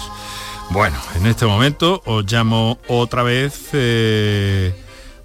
[0.70, 3.68] Bueno, en este momento os llamo otra vez...
[3.72, 4.83] Eh,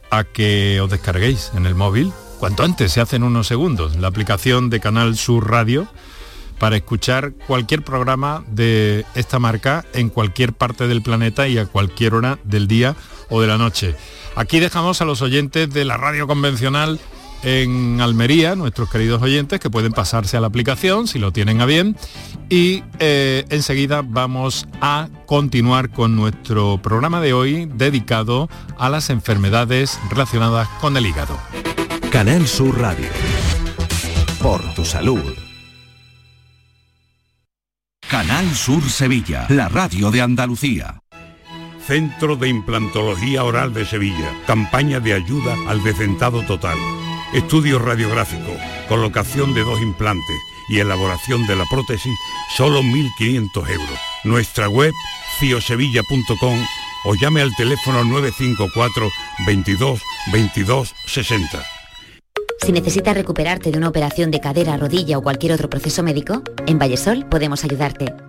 [0.10, 4.70] a que os descarguéis en el móvil, cuanto antes, se hacen unos segundos, la aplicación
[4.70, 5.88] de Canal Sur Radio
[6.60, 12.14] para escuchar cualquier programa de esta marca en cualquier parte del planeta y a cualquier
[12.14, 12.96] hora del día
[13.30, 13.96] o de la noche.
[14.36, 17.00] Aquí dejamos a los oyentes de la radio convencional
[17.44, 21.66] en Almería, nuestros queridos oyentes, que pueden pasarse a la aplicación si lo tienen a
[21.66, 21.96] bien.
[22.50, 30.00] Y eh, enseguida vamos a continuar con nuestro programa de hoy dedicado a las enfermedades
[30.10, 31.38] relacionadas con el hígado.
[32.12, 33.08] Canal Sur Radio.
[34.42, 35.22] Por tu salud.
[38.10, 41.02] Canal Sur Sevilla, la radio de Andalucía.
[41.86, 44.32] Centro de Implantología Oral de Sevilla.
[44.48, 46.78] Campaña de ayuda al decentado total
[47.34, 50.36] Estudio radiográfico, colocación de dos implantes
[50.68, 52.14] y elaboración de la prótesis,
[52.56, 54.00] solo 1.500 euros.
[54.24, 54.92] Nuestra web,
[55.40, 56.60] ciosevilla.com
[57.06, 59.10] o llame al teléfono 954
[59.46, 60.02] 22
[60.34, 61.64] 22 60.
[62.66, 66.80] Si necesitas recuperarte de una operación de cadera, rodilla o cualquier otro proceso médico, en
[66.80, 68.29] Vallesol podemos ayudarte.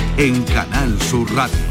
[0.21, 1.70] en Canal Sur Radio.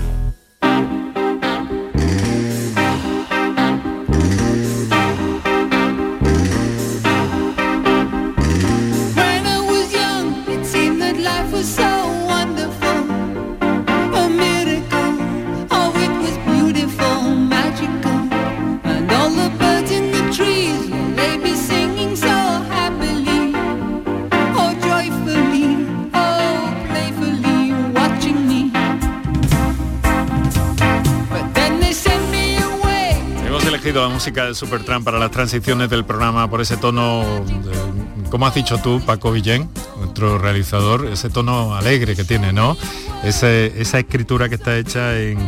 [34.03, 38.55] La música de Supertramp para las transiciones del programa por ese tono, de- como has
[38.55, 42.77] dicho tú, Paco Villén, nuestro realizador, ese tono alegre que tiene, ¿no?
[43.25, 45.39] Ese- esa escritura que está hecha en-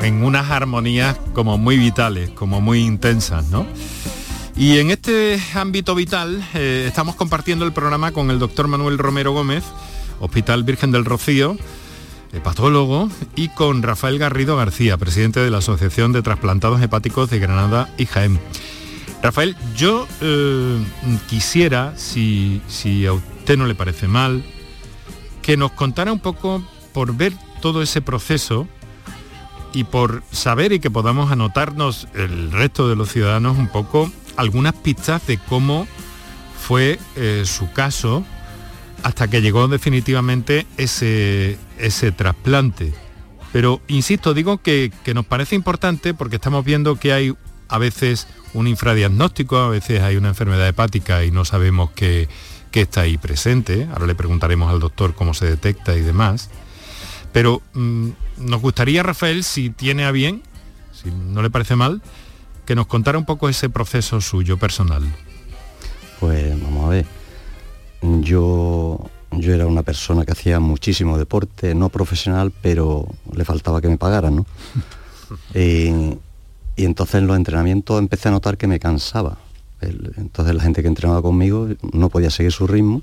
[0.00, 3.66] en unas armonías como muy vitales, como muy intensas, ¿no?
[4.56, 9.32] Y en este ámbito vital eh, estamos compartiendo el programa con el doctor Manuel Romero
[9.32, 9.64] Gómez,
[10.20, 11.56] Hospital Virgen del Rocío,
[12.32, 17.92] hepatólogo, y con Rafael Garrido García, presidente de la Asociación de Trasplantados Hepáticos de Granada
[17.98, 18.40] y Jaén.
[19.22, 20.78] Rafael, yo eh,
[21.28, 24.44] quisiera, si, si a usted no le parece mal,
[25.42, 26.62] que nos contara un poco
[26.92, 28.66] por ver todo ese proceso
[29.72, 34.74] y por saber y que podamos anotarnos el resto de los ciudadanos un poco algunas
[34.74, 35.86] pistas de cómo
[36.58, 38.24] fue eh, su caso
[39.02, 42.92] hasta que llegó definitivamente ese, ese trasplante.
[43.52, 47.34] Pero, insisto, digo que, que nos parece importante porque estamos viendo que hay
[47.68, 52.28] a veces un infradiagnóstico, a veces hay una enfermedad hepática y no sabemos que,
[52.72, 53.88] está ahí presente.
[53.92, 56.50] Ahora le preguntaremos al doctor cómo se detecta y demás.
[57.32, 58.08] Pero mm,
[58.38, 60.42] nos gustaría, Rafael, si tiene a bien,
[60.92, 62.02] si no le parece mal,
[62.66, 65.02] que nos contara un poco ese proceso suyo personal.
[66.18, 67.19] Pues vamos a ver.
[68.02, 68.98] Yo,
[69.32, 73.98] yo era una persona que hacía muchísimo deporte, no profesional, pero le faltaba que me
[73.98, 74.46] pagaran, ¿no?
[75.54, 76.16] y,
[76.76, 79.38] y entonces en los entrenamientos empecé a notar que me cansaba.
[79.80, 83.02] El- entonces la gente que entrenaba conmigo no podía seguir su ritmo.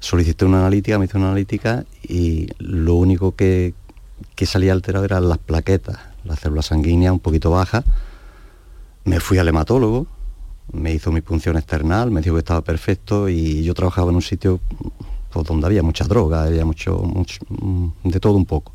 [0.00, 3.72] Solicité una analítica, me hice una analítica y lo único que,
[4.34, 7.84] que salía alterado eran las plaquetas, la célula sanguínea un poquito baja.
[9.04, 10.06] Me fui al hematólogo,
[10.70, 14.22] me hizo mi punción external, me dijo que estaba perfecto y yo trabajaba en un
[14.22, 14.60] sitio
[15.32, 18.72] pues, donde había mucha droga, había mucho, mucho, mm, de todo un poco.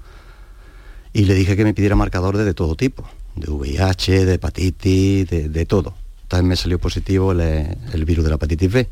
[1.13, 3.03] Y le dije que me pidiera marcadores de todo tipo,
[3.35, 5.93] de VIH, de hepatitis, de, todo.
[6.23, 8.89] Entonces me salió positivo el, virus de la hepatitis B.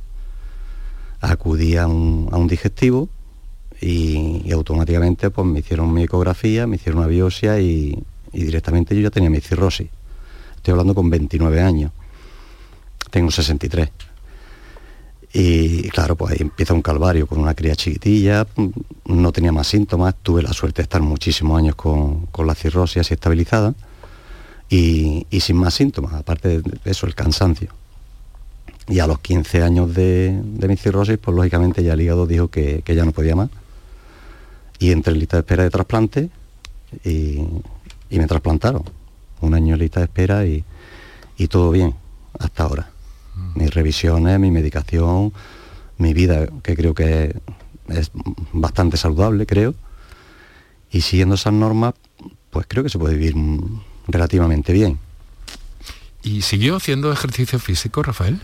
[1.21, 3.09] Acudí a un, a un digestivo
[3.81, 8.03] y, y automáticamente pues, me hicieron mi ecografía, me hicieron una biopsia y,
[8.33, 9.87] y directamente yo ya tenía mi cirrosis.
[10.55, 11.91] Estoy hablando con 29 años
[13.15, 13.89] tengo 63.
[15.31, 18.67] Y claro, pues ahí empieza un calvario con una cría chiquitilla, mm,
[19.05, 22.97] no tenía más síntomas, tuve la suerte de estar muchísimos años con, con la cirrosis
[22.97, 23.73] así estabilizada
[24.69, 27.69] y, sin más síntomas, aparte de eso, el cansancio.
[28.89, 32.49] Y a los 15 años de, de mi cirrosis, pues lógicamente ya el hígado dijo
[32.49, 33.49] que, ya no podía más.
[34.77, 36.29] Y entré en lista de espera de trasplante
[37.05, 37.47] y,
[38.09, 38.83] me trasplantaron.
[39.39, 40.65] Un año en lista de espera y
[41.49, 41.95] todo bien
[42.39, 42.94] hasta ahora.
[43.55, 45.33] Mis revisiones, mi medicación,
[45.97, 47.35] mi vida, que creo que
[47.89, 48.11] es
[48.53, 49.75] bastante saludable, creo.
[50.91, 51.93] Y siguiendo esas normas,
[52.49, 53.35] pues creo que se puede vivir
[54.07, 54.99] relativamente bien.
[56.23, 58.39] ¿Y siguió haciendo ejercicio físico, Rafael?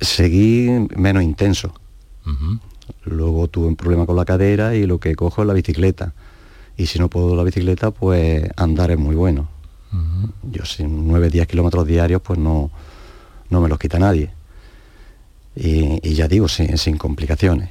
[0.00, 1.74] Seguí menos intenso.
[3.04, 6.14] Luego tuve un problema con la cadera y lo que cojo es la bicicleta.
[6.76, 9.48] Y si no puedo la bicicleta, pues andar es muy bueno.
[10.42, 12.70] Yo sin 9, 10 kilómetros diarios, pues no,
[13.52, 14.30] no me los quita nadie.
[15.54, 17.70] Y, y ya digo, sin, sin complicaciones.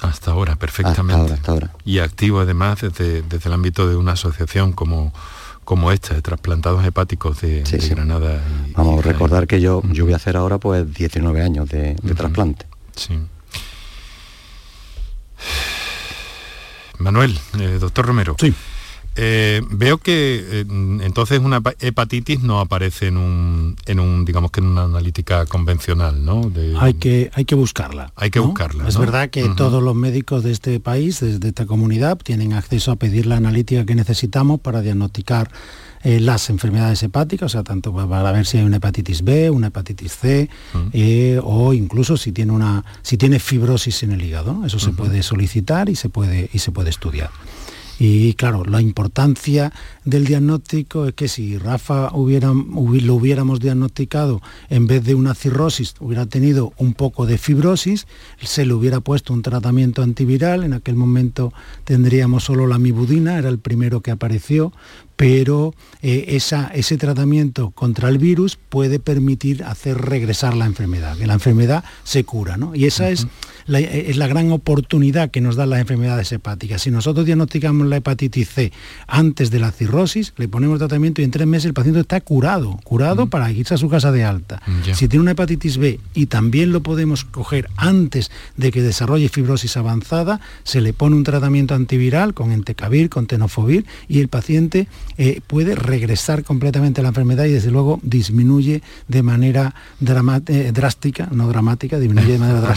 [0.00, 1.34] Hasta ahora, perfectamente.
[1.34, 5.12] Hasta ahora, Y activo además desde, desde el ámbito de una asociación como,
[5.64, 8.40] como esta, de trasplantados hepáticos de, de Granada.
[8.66, 11.94] y- Vamos a recordar que yo, yo voy a hacer ahora pues 19 años de,
[12.02, 12.66] de trasplante.
[12.96, 13.18] Sí.
[16.98, 18.36] Manuel, eh, doctor Romero.
[18.38, 18.54] Sí.
[19.16, 20.64] Eh, veo que eh,
[21.02, 25.46] entonces una hepa- hepatitis no aparece en un, en un, digamos que en una analítica
[25.46, 26.48] convencional, ¿no?
[26.48, 28.12] De- Hay que, hay que buscarla.
[28.16, 28.46] Hay que ¿no?
[28.46, 29.00] buscarla, Es ¿no?
[29.00, 33.26] verdad que todos los médicos de este país, desde esta comunidad, tienen acceso a pedir
[33.26, 35.50] la analítica que necesitamos para diagnosticar
[36.02, 39.50] eh, las enfermedades hepáticas, o sea, tanto pa- para ver si hay una hepatitis B,
[39.50, 40.48] una hepatitis C,
[40.92, 44.54] eh, o incluso si tiene una, si tiene fibrosis en el hígado.
[44.54, 44.66] ¿no?
[44.66, 47.30] Eso se puede solicitar y se puede, y se puede estudiar.
[48.02, 49.72] Y claro, la importancia
[50.06, 54.40] del diagnóstico es que si Rafa hubiera, hubi- lo hubiéramos diagnosticado
[54.70, 58.06] en vez de una cirrosis, hubiera tenido un poco de fibrosis,
[58.40, 61.52] se le hubiera puesto un tratamiento antiviral, en aquel momento
[61.84, 64.72] tendríamos solo la mibudina, era el primero que apareció,
[65.16, 71.26] pero eh, esa- ese tratamiento contra el virus puede permitir hacer regresar la enfermedad, que
[71.26, 72.74] la enfermedad se cura, ¿no?
[72.74, 73.26] Y esa es,
[73.66, 76.82] la, es la gran oportunidad que nos dan las enfermedades hepáticas.
[76.82, 78.72] Si nosotros diagnosticamos la hepatitis C
[79.06, 82.78] antes de la cirrosis, le ponemos tratamiento y en tres meses el paciente está curado,
[82.84, 84.62] curado para irse a su casa de alta.
[84.92, 89.76] Si tiene una hepatitis B y también lo podemos coger antes de que desarrolle fibrosis
[89.76, 94.88] avanzada, se le pone un tratamiento antiviral con entecavir, con tenofovir y el paciente
[95.18, 99.74] eh, puede regresar completamente a la enfermedad y desde luego disminuye de manera
[100.46, 102.60] eh, drástica, no dramática, disminuye de manera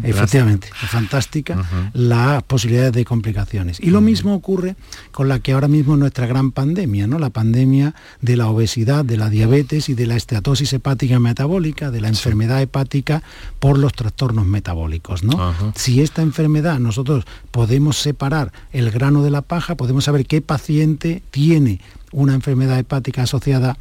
[0.03, 3.79] efectivamente, fantástica, las posibilidades de complicaciones.
[3.79, 4.75] Y lo mismo ocurre
[5.11, 7.19] con la que ahora mismo es nuestra gran pandemia, ¿no?
[7.19, 12.01] La pandemia de la obesidad, de la diabetes y de la esteatosis hepática metabólica, de
[12.01, 13.23] la enfermedad hepática
[13.59, 15.53] por los trastornos metabólicos, ¿no?
[15.75, 21.21] Si esta enfermedad nosotros podemos separar el grano de la paja, podemos saber qué paciente
[21.31, 21.81] tiene
[22.11, 23.77] una enfermedad hepática asociada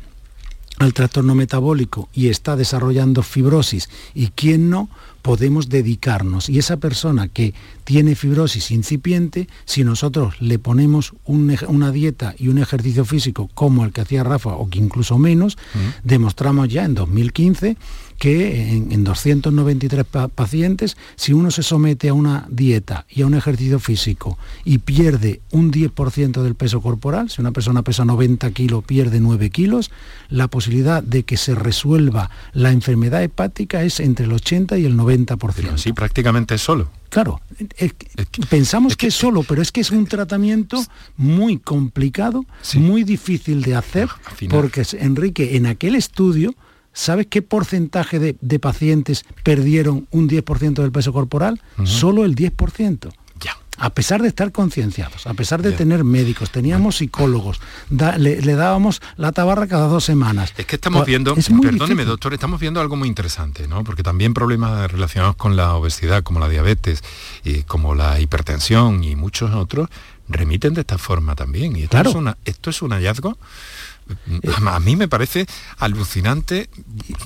[0.79, 4.89] al trastorno metabólico y está desarrollando fibrosis y quién no,
[5.23, 6.49] podemos dedicarnos.
[6.49, 7.55] Y esa persona que
[7.85, 13.85] tiene fibrosis incipiente, si nosotros le ponemos un una dieta y un ejercicio físico como
[13.85, 15.59] el que hacía Rafa o que incluso menos,
[16.05, 17.77] demostramos ya en 2015
[18.21, 23.27] que en, en 293 pa- pacientes, si uno se somete a una dieta y a
[23.27, 28.51] un ejercicio físico y pierde un 10% del peso corporal, si una persona pesa 90
[28.51, 29.91] kilos, pierde 9 kilos,
[30.29, 34.99] la posibilidad de que se resuelva la enfermedad hepática es entre el 80 y el
[34.99, 35.79] 90%.
[35.79, 36.91] Sí, prácticamente solo.
[37.09, 37.41] Claro,
[37.79, 40.85] es que- pensamos que es solo, pero es que es un tratamiento
[41.17, 42.45] muy complicado,
[42.77, 44.09] muy difícil de hacer,
[44.51, 46.55] porque Enrique, en aquel estudio,
[46.93, 51.61] ¿sabes qué porcentaje de, de pacientes perdieron un 10% del peso corporal?
[51.85, 53.11] Solo el 10%.
[53.83, 58.53] A pesar de estar concienciados, a pesar de tener médicos, teníamos psicólogos, da- le, le
[58.55, 60.53] dábamos la tabarra cada dos semanas.
[60.59, 63.83] Es que estamos Pues, viendo, es perdóneme doctor, estamos viendo algo muy interesante, ¿no?
[63.83, 67.03] Porque también problemas relacionados con la obesidad, como la diabetes,
[67.43, 69.89] y como la hipertensión y muchos otros,
[70.29, 71.75] remiten de esta forma también.
[71.75, 72.11] Y esto, Claro.
[72.11, 73.39] es, una- esto es un hallazgo,
[74.67, 75.47] a mí me parece
[75.79, 76.69] alucinante,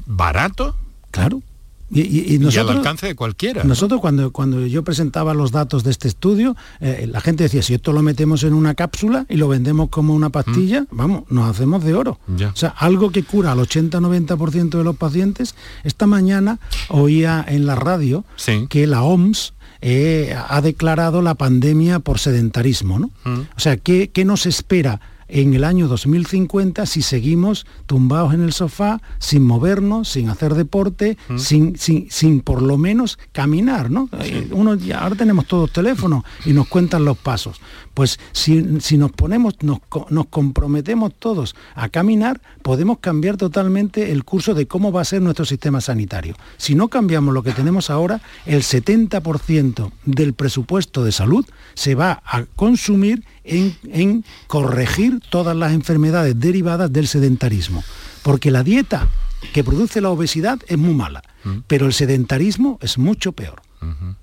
[0.07, 0.77] barato
[1.11, 1.43] Claro.
[1.91, 3.63] Y, y- y y, nosotros, al alcance de cualquiera.
[3.63, 3.69] ¿no?
[3.69, 7.75] Nosotros cuando, cuando yo presentaba los datos de este estudio, eh, la gente decía, si
[7.75, 11.85] esto lo metemos en una cápsula y lo vendemos como una pastilla, vamos, nos hacemos
[11.85, 12.19] de oro.
[12.37, 12.49] Ya.
[12.49, 15.55] O sea, algo que cura al 80-90% de los pacientes.
[15.85, 16.59] Esta mañana
[16.89, 18.25] oía en la radio
[18.69, 23.11] que la OMS eh, ha declarado la pandemia por sedentarismo, ¿no?
[23.57, 28.53] O sea, ¿qué, qué nos espera en el año 2050 si seguimos tumbados en el
[28.53, 34.09] sofá, sin movernos, sin hacer deporte, sin, sin, sin por lo menos caminar, ¿no?
[34.51, 37.61] Uno ya, ahora tenemos todos teléfonos y nos cuentan los pasos.
[37.95, 39.79] Pues si, si nos ponemos, nos,
[40.11, 45.23] nos comprometemos todos a caminar, podemos cambiar totalmente el curso de cómo va a ser
[45.23, 46.35] nuestro sistema sanitario.
[46.57, 52.23] Si no cambiamos lo que tenemos ahora, el 70% del presupuesto de salud se va
[52.25, 57.85] a consumir en, en corregir todas las enfermedades derivadas del sedentarismo.
[58.23, 59.09] Porque la dieta
[59.53, 61.23] que produce la obesidad es muy mala,
[61.67, 63.63] pero el sedentarismo es mucho peor.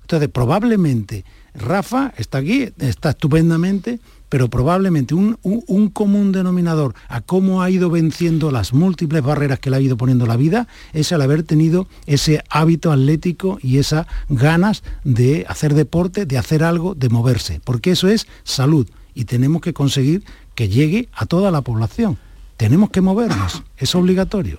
[0.02, 1.24] Entonces, probablemente
[1.54, 7.90] Rafa está aquí, está estupendamente, pero probablemente un, un- común denominador a cómo ha ido
[7.90, 11.86] venciendo las múltiples barreras que le ha ido poniendo la vida es el haber tenido
[12.06, 17.90] ese hábito atlético y esas ganas de hacer deporte, de hacer algo, de moverse, porque
[17.90, 20.24] eso es salud y tenemos que conseguir
[20.54, 22.16] que llegue a toda la población.
[22.56, 24.58] Tenemos que movernos, es obligatorio.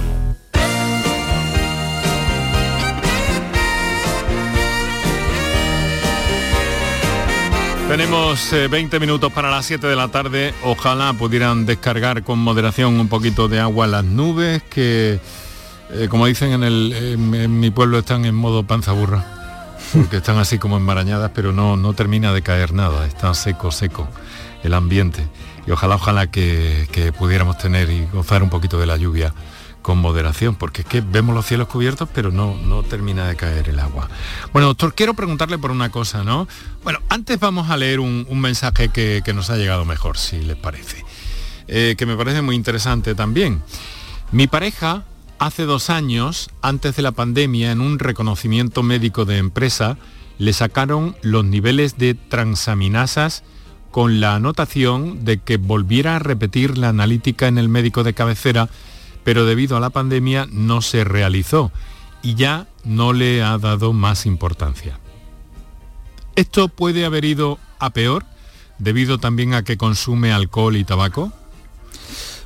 [7.91, 10.53] Tenemos eh, 20 minutos para las 7 de la tarde.
[10.63, 15.19] Ojalá pudieran descargar con moderación un poquito de agua las nubes que,
[15.89, 19.25] eh, como dicen en, el, en- mi pueblo, están en modo panza burra.
[19.91, 23.05] Porque están así como enmarañadas, pero no, no termina de caer nada.
[23.05, 24.07] Está seco, seco
[24.63, 25.27] el ambiente.
[25.67, 29.33] Y ojalá, ojalá que, que pudiéramos tener y gozar un poquito de la lluvia
[29.81, 33.69] con moderación, porque es que vemos los cielos cubiertos, pero no, no termina de caer
[33.69, 34.09] el agua.
[34.53, 36.47] Bueno, doctor, quiero preguntarle por una cosa, ¿no?
[36.83, 40.57] Bueno, antes vamos a leer un, mensaje que, que nos ha llegado mejor, si les
[40.57, 41.03] parece,
[41.67, 43.61] eh, que me parece muy interesante también.
[44.31, 45.03] Mi pareja,
[45.39, 49.97] hace dos años, antes de la pandemia, en un reconocimiento médico de empresa,
[50.37, 53.43] le sacaron los niveles de transaminasas
[53.91, 58.69] con la anotación de que volviera a repetir la analítica en el médico de cabecera,
[59.23, 61.71] pero debido a la pandemia no se realizó
[62.21, 64.99] y ya no le ha dado más importancia.
[66.35, 68.25] ¿Esto puede haber ido a peor
[68.79, 71.31] debido también a que consume alcohol y tabaco?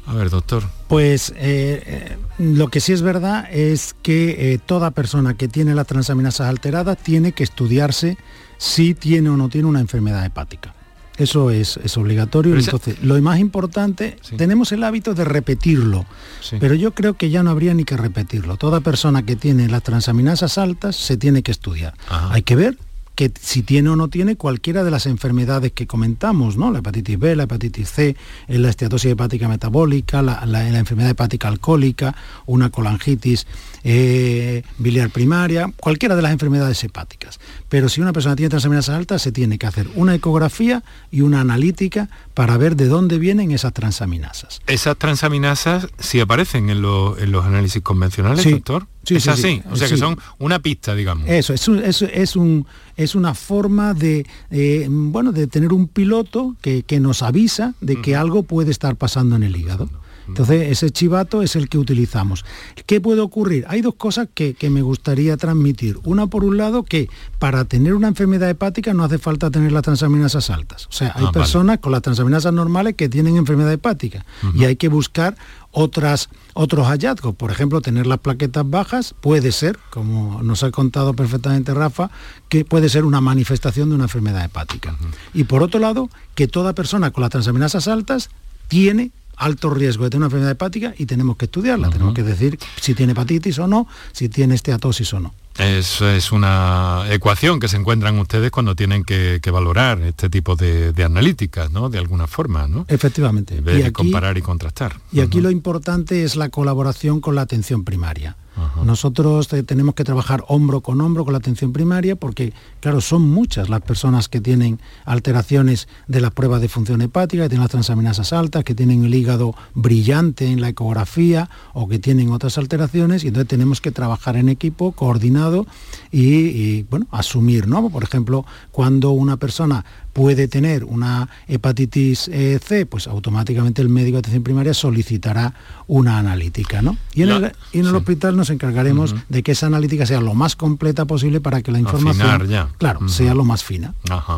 [0.08, 0.64] A ver, doctor.
[0.88, 5.74] Pues eh, eh, lo que sí es verdad es que eh, toda persona que tiene
[5.74, 8.18] las transaminasas alteradas tiene que estudiarse
[8.58, 10.76] si tiene o no tiene una enfermedad hepática.
[11.18, 12.52] Eso es, es obligatorio.
[12.52, 16.06] Pero esa- Entonces, lo más importante, tenemos el hábito de repetirlo,
[16.42, 16.58] Sí.
[16.60, 18.58] pero yo creo que ya no habría ni que repetirlo.
[18.58, 21.94] Toda persona que tiene las transaminasas altas se tiene que estudiar.
[22.10, 22.78] Hay que ver
[23.16, 26.70] que si tiene o no tiene cualquiera de las enfermedades que comentamos, ¿no?
[26.70, 28.18] La hepatitis B, la hepatitis C,
[28.50, 32.14] eh, la esteatosis hepática metabólica, la, la- la enfermedad hepática alcohólica,
[32.46, 33.48] una colangitis
[33.88, 37.40] eh, biliar primaria, cualquiera de las enfermedades hepáticas.
[37.70, 41.42] Pero si una persona tiene transaminasas altas, se tiene que hacer una ecografía y una
[41.42, 44.60] analítica para ver de dónde vienen esas transaminasas.
[44.66, 48.52] Esas transaminasas sí aparecen en, los- en los análisis convencionales, Sí.
[48.52, 48.88] doctor.
[49.04, 49.62] Sí, es sí, así, sí.
[49.70, 51.30] o sea que son una pista, digamos.
[51.30, 52.66] Eso, es, un- es, es un-
[52.98, 58.02] es una forma de, eh, bueno, de tener un piloto que, que nos avisa de
[58.02, 59.90] que algo puede estar pasando en el hígado.
[60.28, 62.46] Entonces, ese chivato es el que utilizamos.
[62.86, 63.66] ¿Qué puede ocurrir?
[63.68, 66.00] Hay dos cosas que, que me gustaría transmitir.
[66.04, 67.10] Una, por un lado, que
[67.40, 70.88] para tener una enfermedad hepática no hace falta tener las transaminasas altas.
[70.88, 71.34] O sea, hay Ah, vale.
[71.34, 75.36] personas con las transaminasas normales que tienen enfermedad hepática y hay que buscar
[75.72, 77.36] otras, otros hallazgos.
[77.36, 82.10] Por ejemplo, tener las plaquetas bajas puede ser, como nos ha contado perfectamente Rafa,
[82.50, 84.96] que puede ser una manifestación de una enfermedad hepática.
[85.34, 88.30] Y por otro lado, que toda persona con las transaminasas altas
[88.70, 91.90] tiene alto riesgo de tener una enfermedad hepática y tenemos que estudiarla.
[91.90, 95.34] Tenemos que decir si tiene hepatitis o no, si tiene esteatosis o no.
[95.58, 100.56] Es, es una ecuación que se encuentran ustedes cuando tienen que, que valorar este tipo
[100.58, 101.90] de, de analíticas, ¿no?
[101.90, 102.86] De alguna forma, ¿no?
[102.90, 103.62] Efectivamente.
[103.62, 104.98] Ver Y y aquí- comparar y contrastar.
[105.14, 108.36] Y aquí lo importante es la colaboración con la atención primaria.
[108.84, 113.30] Nosotros eh, tenemos que trabajar hombro con hombro con la atención primaria porque, claro, son
[113.30, 117.72] muchas las personas que tienen alteraciones de las pruebas de función hepática, que tienen las
[117.72, 123.24] transaminasas altas, que tienen el hígado brillante en la ecografía o que tienen otras alteraciones
[123.24, 125.66] y entonces tenemos que trabajar en equipo, coordinado
[126.12, 127.90] y, y, bueno, asumir, ¿no?
[127.90, 129.86] Por ejemplo, cuando una persona
[130.16, 135.54] puede tener una hepatitis eh, C, pues automáticamente el médico de atención primaria solicitará
[135.88, 136.98] una analítica, ¿no?
[137.14, 140.22] Y en, La- el, y en el hospital nos encargaremos de que esa analítica sea
[140.22, 142.70] lo más completa posible para que la información, Afinar ya.
[142.78, 143.94] claro, sea lo más fina.
[144.10, 144.38] Ajá.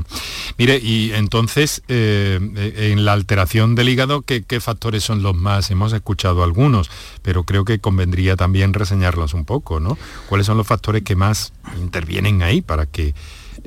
[0.57, 5.36] Mire, y entonces, eh, eh, en la alteración del hígado, ¿qué, qué factores son los
[5.36, 5.69] más?
[5.69, 6.89] Hemos escuchado algunos,
[7.21, 9.95] pero creo que convendría también reseñarlos un poco, ¿no?
[10.28, 13.13] ¿Cuáles son los factores que más intervienen ahí para que,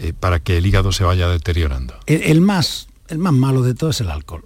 [0.02, 1.94] eh, para que el hígado se vaya deteriorando?
[2.06, 4.44] El, más, el más malo de todo es el alcohol.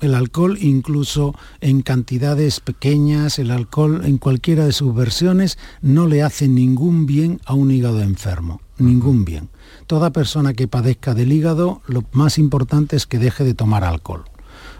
[0.00, 6.22] El alcohol, incluso en cantidades pequeñas, el alcohol en cualquiera de sus versiones, no le
[6.22, 8.60] hace ningún bien a un hígado enfermo.
[8.78, 9.48] Ningún bien.
[9.88, 14.24] Toda persona que padezca del hígado, lo más importante es que deje de tomar alcohol.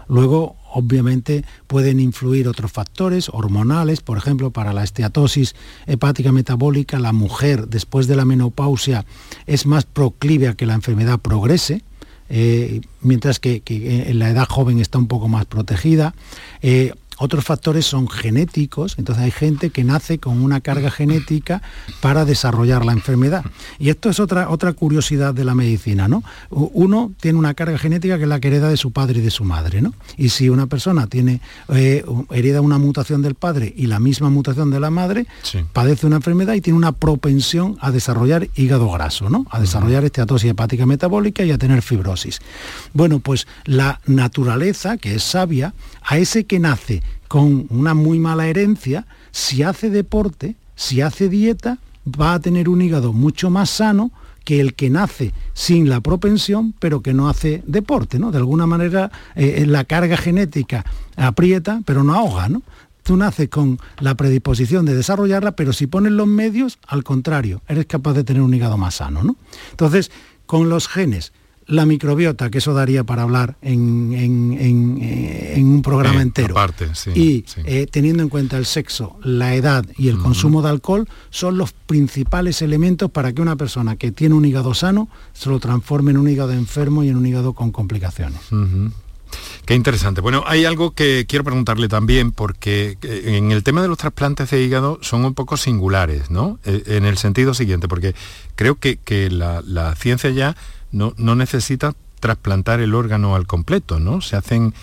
[0.07, 5.55] Luego, obviamente pueden influir otros factores hormonales, por ejemplo, para la esteatosis
[5.87, 9.05] hepática metabólica, la mujer después de la menopausia
[9.47, 11.81] es más proclive a que la enfermedad progrese,
[12.29, 16.13] eh, mientras que, en la edad joven está un poco más protegida.
[16.61, 21.61] Eh, otros factores son genéticos, entonces hay gente que nace con una carga genética
[21.99, 23.43] para desarrollar la enfermedad.
[23.79, 26.23] Y esto es otra, otra curiosidad de la medicina, ¿no?
[26.49, 29.31] Uno tiene una carga genética que es la que hereda de su padre y de
[29.31, 29.93] su madre, ¿no?
[30.15, 34.69] Y si una persona tiene, eh, hereda una mutación del padre y la misma mutación
[34.69, 35.59] de la madre, sí.
[35.73, 39.45] padece una enfermedad y tiene una propensión a desarrollar hígado graso, ¿no?
[39.49, 42.39] A desarrollar esteatosis hepática metabólica y a tener fibrosis.
[42.93, 48.47] Bueno, pues la naturaleza, que es sabia, a ese que nace con una muy mala
[48.47, 54.11] herencia, si hace deporte, si hace dieta, va a tener un hígado mucho más sano
[54.47, 58.31] que el que nace sin la propensión, pero que no hace deporte, ¿no?
[58.31, 60.85] De alguna manera eh, la carga genética
[61.17, 62.63] aprieta, pero no ahoga, ¿no?
[63.03, 67.87] Tú naces con la predisposición de desarrollarla, pero si pones los medios, al contrario, eres
[67.87, 69.35] capaz de tener un hígado más sano, ¿no?
[69.71, 70.11] Entonces,
[70.45, 71.33] con los genes,
[71.67, 76.53] la microbiota, que eso daría para hablar en, en, en, en un programa Eh, entero.
[76.57, 77.61] aparte, sí, y sí.
[77.65, 81.73] eh, teniendo en cuenta el sexo, la edad y el consumo de alcohol, son los
[81.73, 86.17] principales elementos para que una persona que tiene un hígado sano se lo transforme en
[86.17, 88.39] un hígado enfermo y en un hígado con complicaciones.
[89.65, 90.21] Qué interesante.
[90.21, 94.49] Bueno, hay algo que quiero preguntarle también, porque eh, en el tema de los trasplantes
[94.49, 96.59] de hígado son un poco singulares, ¿no?
[96.63, 98.15] Eh, En el sentido siguiente, porque
[98.55, 100.55] creo que, que la, la ciencia ya
[100.97, 104.21] no, no necesita trasplantar el órgano al completo, ¿no?
[104.21, 104.73] Se hacen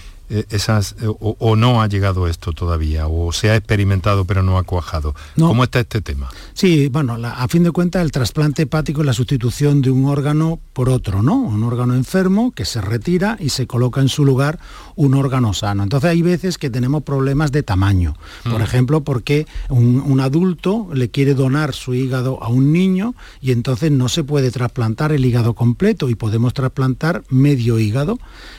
[0.51, 4.59] esas, eh, o, o no ha llegado esto todavía, o se ha experimentado pero no
[4.59, 5.15] ha cuajado.
[5.37, 5.49] No.
[5.49, 6.29] ¿Cómo está este tema?
[6.55, 10.07] Sí, bueno, la- a fin de cuentas el trasplante hepático es la sustitución de un
[10.07, 11.37] órgano por otro, ¿no?
[11.37, 14.59] Un órgano enfermo que se retira y se coloca en su lugar
[14.97, 15.83] un órgano sano.
[15.83, 18.17] Entonces hay veces que tenemos problemas de tamaño.
[18.45, 18.63] Por Mm.
[18.63, 23.91] ejemplo, porque un, un adulto le quiere donar su hígado a un niño y entonces
[23.91, 28.19] no se puede trasplantar el hígado completo y podemos trasplantar medio hígado.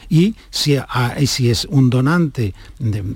[0.09, 2.53] Y si, a- y si un donante,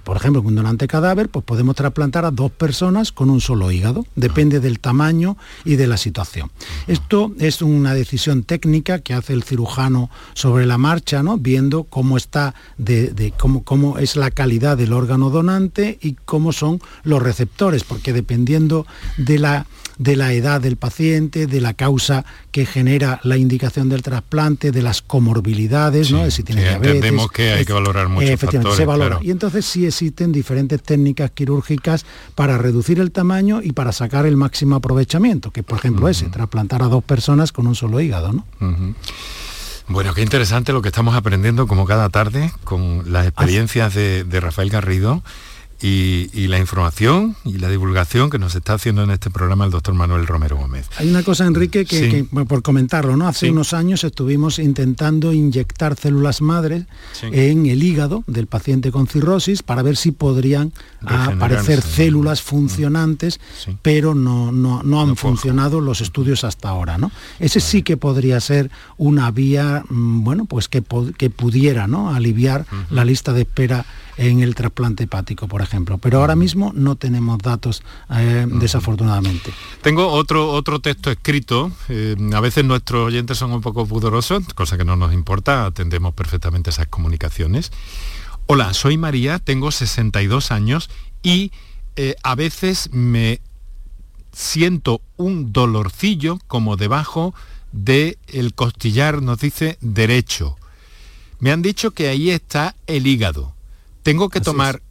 [0.03, 4.05] por ejemplo, un donante cadáver, pues podemos trasplantar a dos personas con un solo hígado.
[4.15, 6.49] Depende del tamaño y de la situación.
[6.87, 11.37] Esto es una decisión técnica que hace el cirujano sobre la marcha, ¿no?
[11.37, 17.21] viendo cómo está, de, cómo es la calidad del órgano donante y cómo son los
[17.21, 18.85] receptores, porque dependiendo
[19.17, 19.65] de la
[20.00, 24.82] de la edad del paciente, de la causa que genera la indicación del trasplante, de
[24.82, 26.24] las comorbilidades, ¿no?
[26.24, 26.95] de si tiene sí, diabetes.
[26.95, 29.10] entendemos que hay que valorar muchos efectivamente, factores, se valora.
[29.18, 29.26] claro.
[29.26, 34.38] Y entonces sí existen diferentes técnicas quirúrgicas para reducir el tamaño y para sacar el
[34.38, 38.45] máximo aprovechamiento, que por ejemplo ese, trasplantar a dos personas con un solo hígado, ¿no?
[39.89, 44.39] Bueno, qué interesante lo que estamos aprendiendo como cada tarde con las experiencias de, de
[44.39, 45.24] Rafael Garrido
[45.82, 49.71] y, y la información y la divulgación que nos está haciendo en este programa el
[49.71, 50.88] doctor Manuel Romero Gómez.
[50.97, 52.09] Hay una cosa, Enrique, que, Sí.
[52.09, 53.27] que, bueno, por comentarlo, ¿no?
[53.27, 53.51] Hace Sí.
[53.51, 57.27] unos años estuvimos intentando inyectar células madres Sí.
[57.32, 63.39] en el hígado del paciente con cirrosis para ver si podrían aparecer células funcionantes,
[63.82, 67.11] pero no, no, no han funcionado los estudios hasta ahora, ¿no?
[67.39, 70.84] Ese sí que podría ser una vía, mm, bueno, pues que,
[71.17, 72.09] que pudiera, ¿no?
[72.13, 73.86] Aliviar la lista de espera
[74.20, 75.97] en el trasplante hepático, por ejemplo.
[75.97, 79.53] Pero ahora mismo no tenemos datos, eh, desafortunadamente.
[79.82, 81.72] Tengo otro, otro texto escrito.
[81.88, 86.13] eh, a veces nuestros oyentes son un poco pudorosos, cosa que no nos importa, atendemos
[86.13, 87.72] perfectamente esas comunicaciones.
[88.45, 90.89] Hola, soy María, tengo 62 años
[91.24, 91.53] y
[91.95, 93.39] eh, a veces me
[94.34, 97.34] siento un dolorcillo como debajo
[97.72, 100.57] del el costillar, nos dice derecho.
[101.39, 103.53] Me han dicho que ahí está el hígado.
[104.04, 104.82] Tengo que tomar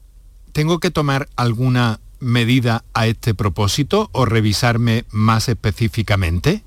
[0.53, 6.65] ¿Tengo que tomar alguna medida a este propósito o revisarme más específicamente?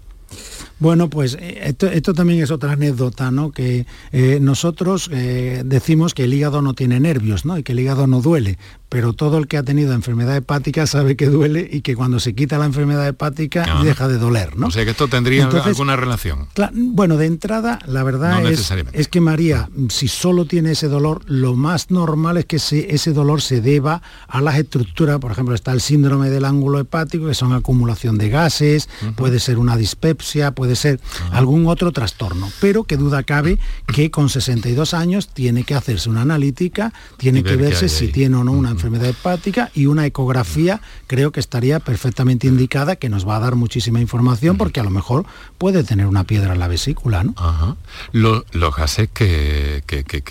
[0.80, 3.52] Bueno, pues eh, esto, esto también es otra anécdota, ¿no?
[3.52, 7.58] Que eh, nosotros eh, decimos que el hígado no tiene nervios, ¿no?
[7.58, 8.58] Y que el hígado no duele,
[8.92, 12.36] pero todo el que ha tenido enfermedad hepática sabe que duele y que cuando se
[12.36, 13.82] quita la enfermedad hepática Ah.
[13.86, 14.68] deja de doler, ¿no?
[14.68, 16.48] O sea que esto tendría Entonces, alguna relación.
[16.74, 21.22] Bueno, de entrada, la verdad No es, es que María, si solo tiene ese dolor,
[21.26, 25.56] lo más normal es que se- ese dolor se deba a las estructuras, por ejemplo,
[25.56, 30.52] está el síndrome del ángulo hepático, que son acumulación de gases, puede ser una dispepsia,
[30.52, 31.00] puede ser
[31.32, 36.24] algún otro trastorno, pero que duda cabe que con 62 años tiene que hacerse una
[36.24, 41.32] analítica, tiene que verse si tiene o no una enfermedad hepática y una ecografía creo
[41.32, 45.26] que estaría perfectamente indicada, que nos va a dar muchísima información porque a lo mejor
[45.58, 47.34] puede tener una piedra en la vesícula, ¿no?
[47.38, 47.76] Ajá.
[48.12, 50.22] Lo- los gases que, que, que,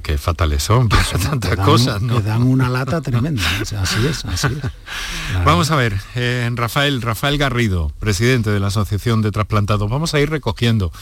[0.00, 2.20] que, fatales son para tantas dan- cosas, ¿no?
[2.20, 3.42] Dan una lata tremenda.
[3.60, 5.44] O sea, así es, así es.
[5.44, 9.90] Vamos a ver, eh, Rafael, Rafael Garrido, presidente de la Asociación de Trasplantados.
[9.90, 10.92] Vamos a ir recogiendo.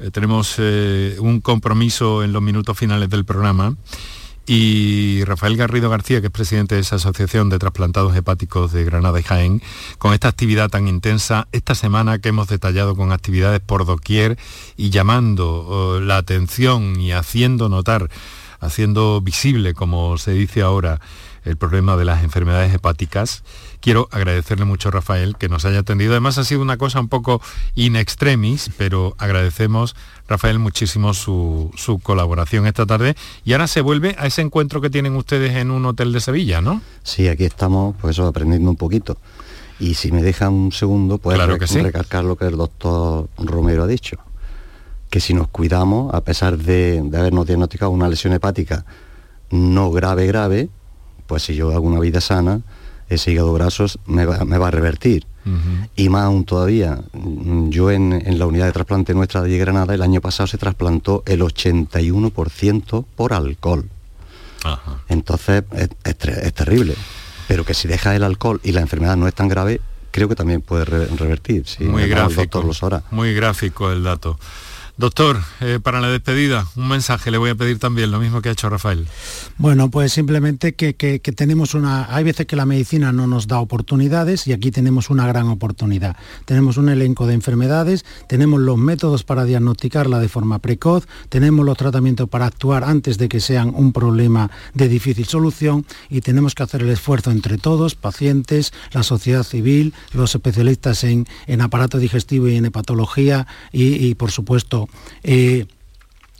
[0.00, 3.76] Eh, tenemos eh, un compromiso en los minutos finales del programa.
[4.46, 9.18] Y Rafael Garrido García, que es presidente de esa Asociación de Trasplantados Hepáticos de Granada
[9.18, 9.62] y Jaén,
[9.96, 14.36] con esta actividad tan intensa, esta semana que hemos detallado con actividades por doquier
[14.76, 18.10] y llamando eh, la atención y haciendo notar,
[18.60, 21.00] haciendo visible, como se dice ahora,
[21.44, 23.44] el problema de las enfermedades hepáticas.
[23.84, 26.12] Quiero agradecerle mucho a Rafael que nos haya atendido.
[26.12, 27.42] Además ha sido una cosa un poco
[27.74, 29.94] in extremis, pero agradecemos,
[30.26, 33.14] Rafael, muchísimo su, su colaboración esta tarde.
[33.44, 36.62] Y ahora se vuelve a ese encuentro que tienen ustedes en un hotel de Sevilla,
[36.62, 36.80] ¿no?
[37.02, 39.18] Sí, aquí estamos, pues eso, aprendiendo un poquito.
[39.78, 41.78] Y si me dejan un segundo, pues Claro re- que sí.
[41.82, 44.16] recalcar lo que el doctor Romero ha dicho.
[45.10, 48.86] Que si nos cuidamos, a pesar de, de habernos diagnosticado una lesión hepática
[49.50, 50.70] no grave, grave,
[51.26, 52.62] pues si yo hago una vida sana,
[53.08, 55.26] ese hígado graso me va, me va a revertir.
[55.94, 57.00] Y más aún todavía,
[57.68, 61.22] yo en, en la unidad de trasplante nuestra de Granada el año pasado se trasplantó
[61.26, 63.88] el 81% por alcohol.
[65.08, 66.94] Entonces es, es tre- es terrible.
[67.46, 69.80] Pero que si dejas el alcohol y la enfermedad no es tan grave,
[70.10, 71.64] creo que también puede re- revertir.
[71.80, 72.40] Muy gráfico.
[72.42, 73.02] doctor lo sabrá.
[73.10, 74.38] Muy gráfico el dato.
[74.96, 78.48] Doctor, eh, para la despedida, un mensaje le voy a pedir también, lo mismo que
[78.48, 79.08] ha hecho Rafael.
[79.58, 82.14] Bueno, pues simplemente que, que- tenemos una...
[82.14, 86.16] Hay veces que la medicina no nos da oportunidades y aquí tenemos una gran oportunidad.
[86.44, 91.76] Tenemos un elenco de enfermedades, tenemos los métodos para diagnosticarla de forma precoz, tenemos los
[91.76, 96.62] tratamientos para actuar antes de que sean un problema de difícil solución y tenemos que
[96.62, 102.46] hacer el esfuerzo entre todos, pacientes, la sociedad civil, los especialistas en, en aparato digestivo
[102.46, 104.83] y en hepatología y, por supuesto,
[105.22, 105.66] eh,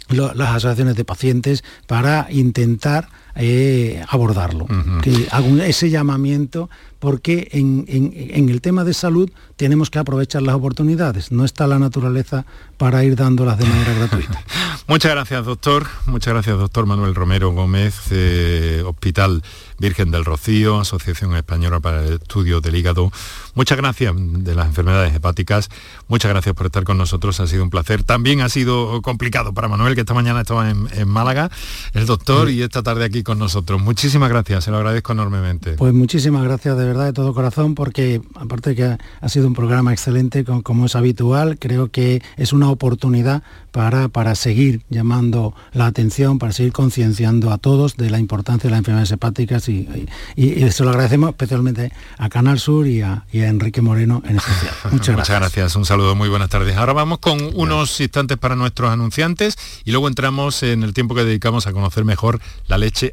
[0.09, 4.67] las asociaciones de pacientes para intentar eh, abordarlo.
[5.03, 6.69] Que hago ese llamamiento
[6.99, 11.31] porque en, en- en el tema de salud tenemos que aprovechar las oportunidades.
[11.33, 12.47] No está la naturaleza
[12.79, 14.43] para ir dándolas de manera gratuita.
[14.87, 15.87] Muchas gracias, doctor.
[16.07, 19.43] Muchas gracias, doctor Manuel Romero Gómez, eh, Hospital
[19.79, 23.11] Virgen del Rocío, Asociación Española para el Estudio del Hígado.
[23.55, 25.69] Muchas gracias de las enfermedades hepáticas.
[26.09, 27.39] Muchas gracias por estar con nosotros.
[27.41, 28.03] Ha sido un placer.
[28.03, 31.51] También ha sido complicado para Manuel, que esta mañana estaba en, en Málaga,
[31.93, 33.81] el doctor, y esta tarde aquí con nosotros.
[33.83, 35.73] Muchísimas gracias, se lo agradezco enormemente.
[35.73, 38.85] Pues muchísimas gracias de verdad de todo corazón porque aparte de que
[39.21, 44.09] ha, sido un programa excelente com- como es habitual, creo que es una oportunidad para,
[44.09, 48.79] para seguir llamando la atención, para seguir concienciando a todos de la importancia de las
[48.79, 49.89] enfermedades hepáticas y,
[50.37, 54.23] y, y se lo agradecemos especialmente a Canal Sur y a, y a Enrique Moreno
[54.27, 54.75] en especial.
[54.93, 55.41] Muchas gracias.
[55.41, 56.77] gracias, un saludo, muy buenas tardes.
[56.77, 61.25] Ahora vamos con unos instantes para nuestros anunciantes y luego entramos en el tiempo que
[61.25, 63.13] dedicamos a conocer mejor la leche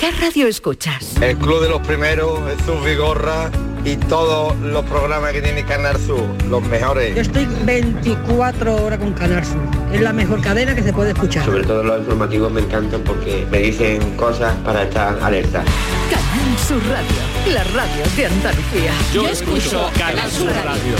[0.00, 1.16] ¿Qué radio escuchas?
[1.20, 3.50] El Club de los Primeros, Jesús Vigorra,
[3.84, 7.16] y todos los programas que tiene Canal Sur, los mejores.
[7.16, 9.60] Yo estoy 24 horas con Canal Sur.
[9.92, 11.44] Es la mejor cadena que se puede escuchar.
[11.44, 15.64] Sobre todo los informativos me encantan porque me dicen cosas para estar alerta.
[16.08, 18.92] Canal Sur Radio, la radio de Andalucía.
[19.12, 20.94] Yo escucho Canal Sur Radio.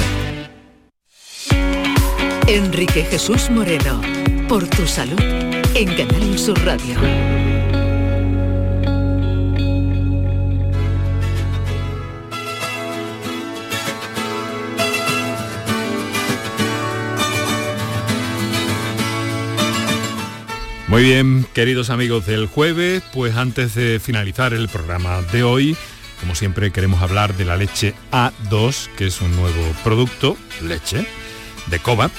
[2.48, 4.00] Enrique Jesús Moreno,
[4.48, 7.37] por tu salud, en Canal Sur Radio.
[20.88, 25.76] Muy bien, queridos amigos del jueves, pues antes de finalizar el programa de hoy,
[26.18, 31.06] como siempre queremos hablar de la leche A2, que es un nuevo producto, leche,
[31.66, 32.10] de Cobap,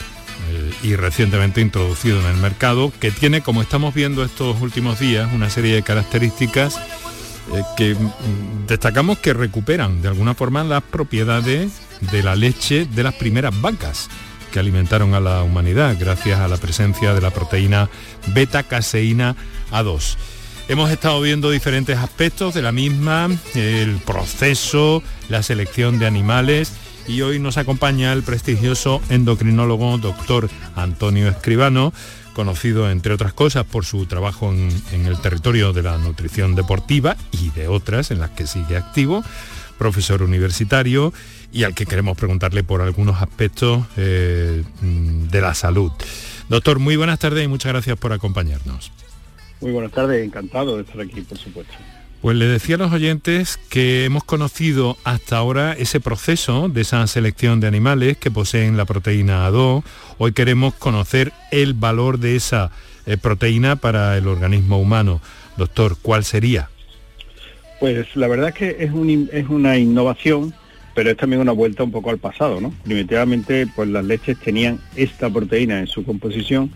[0.51, 5.28] eh, y recientemente introducido en el mercado, que tiene, como estamos viendo estos últimos días,
[5.34, 11.72] una serie de características eh, que mm, destacamos que recuperan de alguna forma las propiedades
[12.11, 14.09] de la leche de las primeras vacas
[14.51, 17.89] que alimentaron a la humanidad gracias a la presencia de la proteína
[18.27, 19.35] beta-caseína
[19.71, 20.17] A2.
[20.67, 26.73] Hemos estado viendo diferentes aspectos de la misma, el proceso, la selección de animales
[27.07, 31.91] y hoy nos acompaña el prestigioso endocrinólogo doctor Antonio Escribano,
[32.33, 37.17] conocido entre otras cosas por su trabajo en, en el territorio de la nutrición deportiva
[37.31, 39.23] y de otras en las que sigue activo,
[39.79, 41.11] profesor universitario
[41.51, 45.91] y al que queremos preguntarle por algunos aspectos eh, mm, de la salud.
[46.49, 48.91] Doctor, muy buenas tardes y muchas gracias por acompañarnos.
[49.61, 51.73] Muy buenas tardes, encantado de estar aquí, por supuesto.
[52.21, 57.05] Pues le decía a los oyentes que hemos conocido hasta ahora ese proceso de esa
[57.07, 59.83] selección de animales que poseen la proteína A2.
[60.17, 62.71] Hoy queremos conocer el valor de esa
[63.05, 65.21] eh, proteína para el organismo humano.
[65.55, 66.69] Doctor, ¿cuál sería?
[67.79, 70.53] Pues la verdad es que es, un in- es una innovación,
[70.99, 72.73] pero es también una vuelta un poco al pasado, ¿no?
[72.83, 76.71] Primitivamente, pues las leches tenían esta proteína en su composición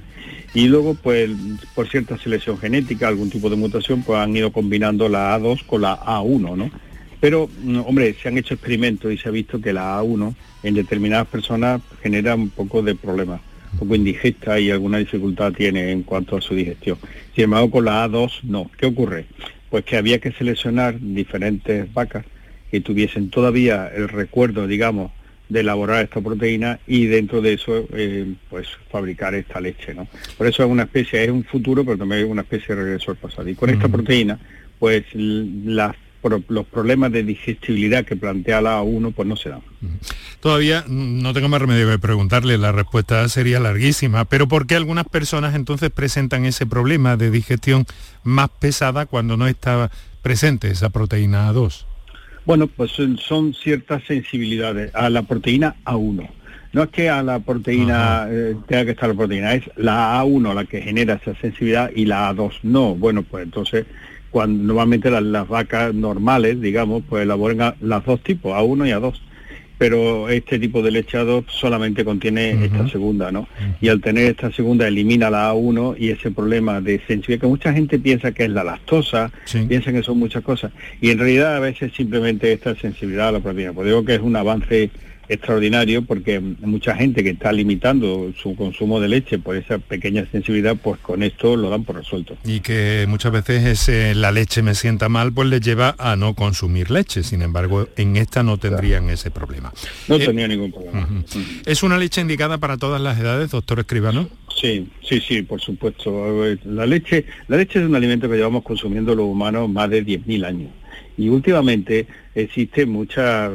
[0.54, 1.30] y luego, pues
[1.76, 5.82] por cierta selección genética, algún tipo de mutación, pues han ido combinando la A2 con
[5.82, 6.72] la A1, ¿no?
[7.20, 10.74] Pero, mm, hombre, se han hecho experimentos y se ha visto que la A1 en
[10.74, 13.42] determinadas personas genera un poco de problemas,
[13.74, 16.98] un poco indigesta y alguna dificultad tiene en cuanto a su digestión.
[17.36, 18.72] Sin embargo, con la A2 no.
[18.78, 19.26] ¿Qué ocurre?
[19.70, 22.24] Pues que había que seleccionar diferentes vacas
[22.74, 25.12] que tuviesen todavía el recuerdo, digamos,
[25.48, 30.08] de elaborar esta proteína y dentro de eso, eh, pues fabricar esta leche, ¿no?
[30.40, 33.12] Por eso es una especie, es un futuro, pero también es una especie de regreso
[33.12, 33.48] al pasado.
[33.48, 34.40] Y con esta proteína,
[34.80, 35.96] pues las
[36.48, 39.62] los problemas de digestibilidad que plantea la A1, pues no se dan.
[40.40, 45.06] Todavía no tengo más remedio que preguntarle, la respuesta sería larguísima, pero ¿por qué algunas
[45.06, 47.86] personas entonces presentan ese problema de digestión
[48.24, 49.92] más pesada cuando no está
[50.24, 51.86] presente esa proteína A2?
[52.46, 56.30] Bueno, pues son- ciertas sensibilidades a la proteína A1.
[56.74, 60.54] No es que a la proteína eh, tenga que estar la proteína, es la A1
[60.54, 62.96] la que genera esa sensibilidad y la A2 no.
[62.96, 63.86] Bueno, pues entonces
[64.32, 68.92] cuando normalmente las, las vacas normales, digamos, pues elaboran a- las dos tipos, A1 y
[68.92, 69.14] A2.
[69.78, 73.48] Pero este tipo de leche A2 solamente contiene esta segunda, ¿no?
[73.82, 77.74] Y al tener esta segunda elimina la A1 y ese problema de sensibilidad que mucha
[77.74, 79.32] gente piensa que es la lactosa,
[79.68, 80.72] piensa que son muchas cosas.
[81.02, 83.74] Y en realidad a veces simplemente esta sensibilidad a la proteína.
[83.74, 84.90] Pues digo que es un avance
[85.30, 90.76] extraordinario porque mucha gente que está limitando su consumo de leche por esa pequeña sensibilidad,
[90.76, 92.36] pues con esto lo dan por resuelto.
[92.46, 96.34] Y que muchas veces ese, la leche me sienta mal, pues les lleva a no
[96.34, 97.24] consumir leche.
[97.24, 99.74] Sin embargo, en esta no tendrían ese problema.
[100.08, 101.08] No Eh, tenía ningún problema.
[101.66, 104.30] ¿Es una leche indicada para todas las edades, doctor Escribano?
[104.60, 106.46] Sí, sí, sí, por supuesto.
[106.46, 110.06] Eh, La leche, la leche es un alimento que llevamos consumiendo los humanos más de
[110.06, 110.70] 10.000 años.
[111.18, 113.52] Y últimamente existen muchas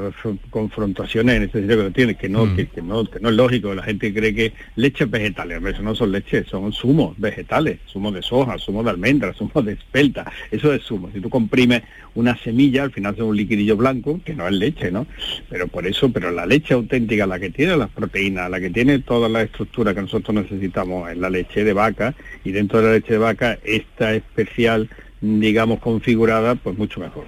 [0.50, 3.34] confrontaciones en este sentido que no tiene, que no, que, que no, que no es
[3.34, 3.74] lógico.
[3.74, 8.14] La gente cree que leches vegetales, Hombre, eso no son leches, son zumos vegetales, zumos
[8.14, 11.10] de soja, zumos de almendra, zumos de espelta, eso es zumo.
[11.12, 11.82] Si tú comprimes
[12.14, 15.06] una semilla, al final es un liquidillo blanco, que no es leche, ¿no?
[15.48, 19.00] Pero por eso, pero la leche auténtica, la que tiene las proteínas, la que tiene
[19.00, 22.92] toda la estructura que nosotros necesitamos, es la leche de vaca, y dentro de la
[22.92, 24.88] leche de vaca, esta especial,
[25.20, 27.24] digamos, configurada, pues mucho mejor.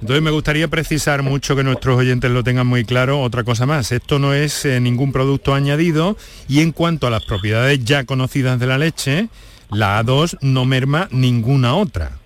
[0.00, 3.20] Entonces me gustaría precisar mucho que nuestros oyentes lo tengan muy claro.
[3.20, 6.16] Otra cosa más, esto no es eh, ningún producto añadido
[6.48, 9.28] y en cuanto a las propiedades ya conocidas de la leche,
[9.70, 12.18] la A2 no merma ninguna otra.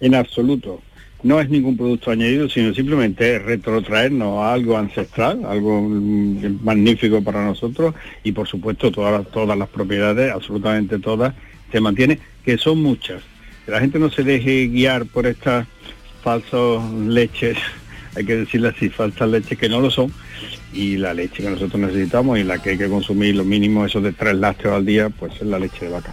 [0.00, 0.80] En absoluto.
[1.22, 7.44] No es ningún producto añadido, sino simplemente retrotraernos a algo ancestral, algo mm, magnífico para
[7.44, 7.94] nosotros
[8.24, 11.34] y por supuesto todas todas las propiedades, absolutamente todas,
[11.70, 13.22] se mantiene, que son muchas.
[13.70, 15.64] Que la gente no se deje guiar por estas
[16.24, 17.56] falsas leches
[18.16, 20.12] hay que decirle así, falsas leches que no lo son,
[20.72, 24.00] y la leche que nosotros necesitamos y la que hay que consumir lo mínimo, eso
[24.00, 26.12] de tres lácteos al día, pues es la leche de vaca.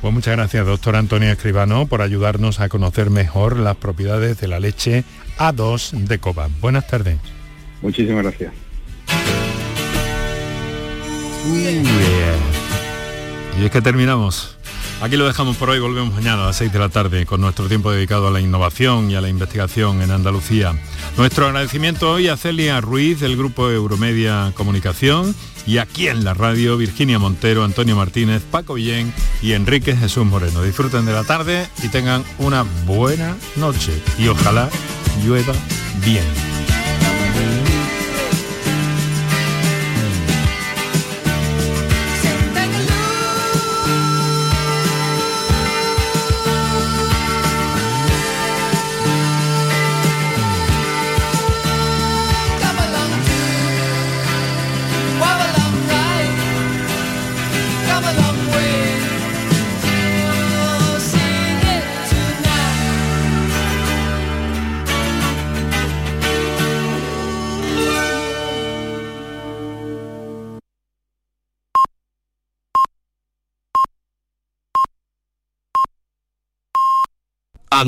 [0.00, 4.60] Pues muchas gracias, doctor Antonio Escribano, por ayudarnos a conocer mejor las propiedades de la
[4.60, 5.02] leche
[5.38, 6.48] A2 de Coba.
[6.60, 7.18] Buenas tardes.
[7.82, 8.52] Muchísimas gracias.
[13.60, 14.57] Y es que terminamos.
[15.00, 17.68] Aquí lo dejamos por hoy, volvemos mañana a las 6 de la tarde con nuestro
[17.68, 20.74] tiempo dedicado a la innovación y a la investigación en Andalucía.
[21.16, 25.36] Nuestro agradecimiento hoy a Celia Ruiz del grupo Euromedia Comunicación
[25.68, 30.64] y aquí en la radio Virginia Montero, Antonio Martínez, Paco Villén y Enrique Jesús Moreno.
[30.64, 34.68] Disfruten de la tarde y tengan una buena noche y ojalá
[35.24, 35.54] llueva
[36.04, 36.24] bien.